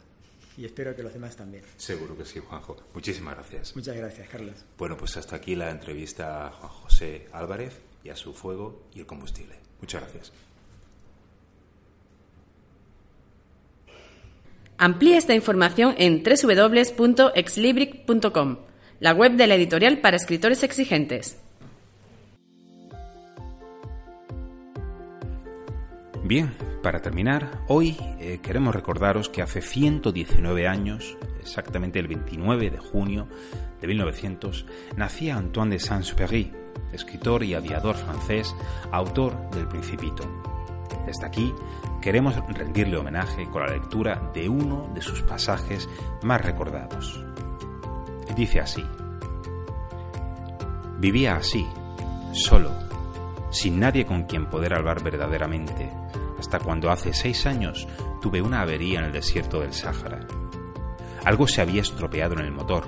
y 0.58 0.66
espero 0.66 0.94
que 0.94 1.02
los 1.02 1.14
demás 1.14 1.34
también. 1.34 1.64
Seguro 1.78 2.14
que 2.14 2.26
sí, 2.26 2.40
Juanjo. 2.40 2.76
Muchísimas 2.92 3.36
gracias. 3.36 3.74
Muchas 3.74 3.96
gracias, 3.96 4.28
Carlos. 4.28 4.66
Bueno, 4.76 4.98
pues 4.98 5.16
hasta 5.16 5.36
aquí 5.36 5.56
la 5.56 5.70
entrevista 5.70 6.46
a 6.46 6.50
Juan 6.50 6.72
José 6.72 7.28
Álvarez 7.32 7.80
y 8.04 8.10
a 8.10 8.16
su 8.16 8.34
fuego 8.34 8.82
y 8.94 9.00
el 9.00 9.06
combustible. 9.06 9.54
Muchas 9.80 10.02
gracias. 10.02 10.30
Amplía 14.76 15.16
esta 15.16 15.34
información 15.34 15.94
en 15.96 16.22
www.exlibric.com 16.22 18.67
la 19.00 19.12
web 19.12 19.32
de 19.32 19.46
la 19.46 19.54
editorial 19.54 19.98
para 19.98 20.16
escritores 20.16 20.62
exigentes. 20.62 21.40
Bien, 26.24 26.52
para 26.82 27.00
terminar, 27.00 27.62
hoy 27.68 27.96
eh, 28.20 28.40
queremos 28.42 28.74
recordaros 28.74 29.28
que 29.28 29.40
hace 29.40 29.62
119 29.62 30.68
años, 30.68 31.16
exactamente 31.40 31.98
el 31.98 32.08
29 32.08 32.70
de 32.70 32.78
junio 32.78 33.28
de 33.80 33.87
1900, 33.87 34.66
nacía 34.96 35.37
Antoine 35.37 35.76
de 35.76 35.78
Saint-Exupéry, 35.78 36.52
escritor 36.92 37.44
y 37.44 37.54
aviador 37.54 37.96
francés, 37.96 38.54
autor 38.92 39.50
del 39.50 39.68
Principito. 39.68 40.24
Desde 41.06 41.24
aquí 41.24 41.54
queremos 42.02 42.37
rendirle 42.48 42.98
homenaje 42.98 43.48
con 43.50 43.62
la 43.62 43.72
lectura 43.72 44.30
de 44.34 44.48
uno 44.48 44.90
de 44.94 45.00
sus 45.00 45.22
pasajes 45.22 45.88
más 46.22 46.42
recordados. 46.42 47.25
Dice 48.38 48.60
así. 48.60 48.86
Vivía 50.96 51.34
así, 51.34 51.66
solo, 52.30 52.70
sin 53.50 53.80
nadie 53.80 54.06
con 54.06 54.26
quien 54.26 54.46
poder 54.46 54.74
hablar 54.74 55.02
verdaderamente, 55.02 55.90
hasta 56.38 56.60
cuando 56.60 56.92
hace 56.92 57.12
seis 57.12 57.46
años 57.46 57.88
tuve 58.22 58.40
una 58.40 58.60
avería 58.60 59.00
en 59.00 59.06
el 59.06 59.12
desierto 59.12 59.58
del 59.58 59.72
Sáhara. 59.72 60.20
Algo 61.24 61.48
se 61.48 61.62
había 61.62 61.82
estropeado 61.82 62.34
en 62.34 62.44
el 62.44 62.52
motor. 62.52 62.84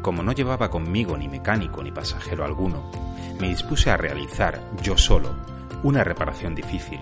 Como 0.00 0.22
no 0.22 0.32
llevaba 0.32 0.70
conmigo 0.70 1.18
ni 1.18 1.28
mecánico 1.28 1.82
ni 1.82 1.92
pasajero 1.92 2.42
alguno, 2.42 2.90
me 3.38 3.48
dispuse 3.48 3.90
a 3.90 3.98
realizar, 3.98 4.62
yo 4.80 4.96
solo, 4.96 5.34
una 5.82 6.02
reparación 6.02 6.54
difícil. 6.54 7.00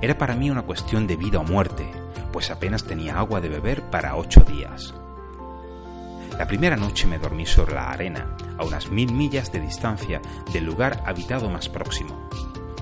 Era 0.00 0.16
para 0.16 0.34
mí 0.36 0.48
una 0.48 0.62
cuestión 0.62 1.06
de 1.06 1.16
vida 1.16 1.38
o 1.38 1.44
muerte, 1.44 1.90
pues 2.32 2.50
apenas 2.50 2.84
tenía 2.84 3.18
agua 3.18 3.42
de 3.42 3.50
beber 3.50 3.82
para 3.90 4.16
ocho 4.16 4.40
días. 4.40 4.94
La 6.40 6.46
primera 6.46 6.74
noche 6.74 7.06
me 7.06 7.18
dormí 7.18 7.44
sobre 7.44 7.74
la 7.74 7.90
arena, 7.90 8.34
a 8.56 8.64
unas 8.64 8.90
mil 8.90 9.12
millas 9.12 9.52
de 9.52 9.60
distancia 9.60 10.22
del 10.54 10.64
lugar 10.64 11.02
habitado 11.04 11.50
más 11.50 11.68
próximo. 11.68 12.30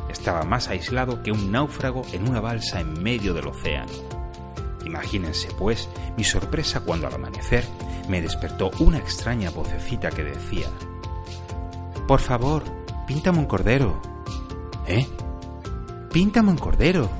Estaba 0.08 0.44
más 0.44 0.68
aislado 0.68 1.24
que 1.24 1.32
un 1.32 1.50
náufrago 1.50 2.02
en 2.12 2.28
una 2.28 2.40
balsa 2.40 2.78
en 2.78 3.02
medio 3.02 3.34
del 3.34 3.48
océano. 3.48 3.90
Imagínense, 4.86 5.48
pues, 5.58 5.88
mi 6.16 6.22
sorpresa 6.22 6.82
cuando 6.82 7.08
al 7.08 7.14
amanecer 7.14 7.64
me 8.08 8.22
despertó 8.22 8.70
una 8.78 8.98
extraña 8.98 9.50
vocecita 9.50 10.10
que 10.10 10.22
decía, 10.22 10.68
Por 12.06 12.20
favor, 12.20 12.62
píntame 13.08 13.38
un 13.38 13.46
cordero. 13.46 14.00
¿Eh? 14.86 15.04
Píntame 16.12 16.50
un 16.52 16.58
cordero. 16.58 17.10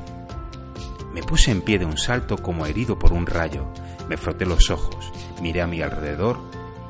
Me 1.12 1.24
puse 1.24 1.50
en 1.50 1.62
pie 1.62 1.80
de 1.80 1.84
un 1.84 1.98
salto 1.98 2.36
como 2.36 2.64
herido 2.64 2.96
por 2.96 3.12
un 3.12 3.26
rayo, 3.26 3.66
me 4.08 4.16
froté 4.16 4.46
los 4.46 4.70
ojos, 4.70 5.12
miré 5.40 5.62
a 5.62 5.66
mi 5.66 5.82
alrededor 5.82 6.38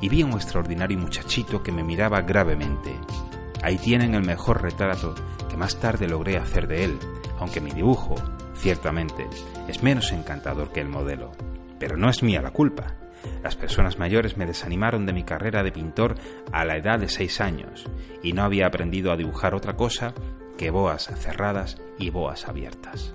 y 0.00 0.08
vi 0.08 0.22
a 0.22 0.26
un 0.26 0.32
extraordinario 0.32 0.98
muchachito 0.98 1.62
que 1.62 1.72
me 1.72 1.82
miraba 1.82 2.22
gravemente. 2.22 2.94
Ahí 3.62 3.78
tienen 3.78 4.14
el 4.14 4.24
mejor 4.24 4.62
retrato 4.62 5.14
que 5.48 5.56
más 5.56 5.76
tarde 5.76 6.08
logré 6.08 6.36
hacer 6.36 6.68
de 6.68 6.84
él, 6.84 6.98
aunque 7.38 7.60
mi 7.60 7.70
dibujo, 7.70 8.14
ciertamente, 8.54 9.26
es 9.66 9.82
menos 9.82 10.12
encantador 10.12 10.70
que 10.70 10.80
el 10.80 10.88
modelo. 10.88 11.32
Pero 11.78 11.96
no 11.96 12.08
es 12.08 12.22
mía 12.22 12.42
la 12.42 12.50
culpa. 12.50 12.94
Las 13.42 13.56
personas 13.56 13.98
mayores 13.98 14.36
me 14.36 14.46
desanimaron 14.46 15.06
de 15.06 15.12
mi 15.12 15.24
carrera 15.24 15.62
de 15.62 15.72
pintor 15.72 16.14
a 16.52 16.64
la 16.64 16.76
edad 16.76 16.98
de 16.98 17.08
seis 17.08 17.40
años 17.40 17.86
y 18.22 18.32
no 18.32 18.42
había 18.42 18.66
aprendido 18.66 19.12
a 19.12 19.16
dibujar 19.16 19.54
otra 19.54 19.76
cosa 19.76 20.14
que 20.56 20.70
boas 20.70 21.06
cerradas 21.16 21.80
y 21.98 22.10
boas 22.10 22.48
abiertas. 22.48 23.14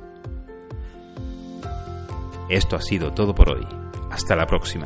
Esto 2.49 2.75
ha 2.75 2.81
sido 2.81 3.13
todo 3.13 3.33
por 3.33 3.49
hoy. 3.49 3.67
Hasta 4.11 4.35
la 4.35 4.45
próxima. 4.45 4.85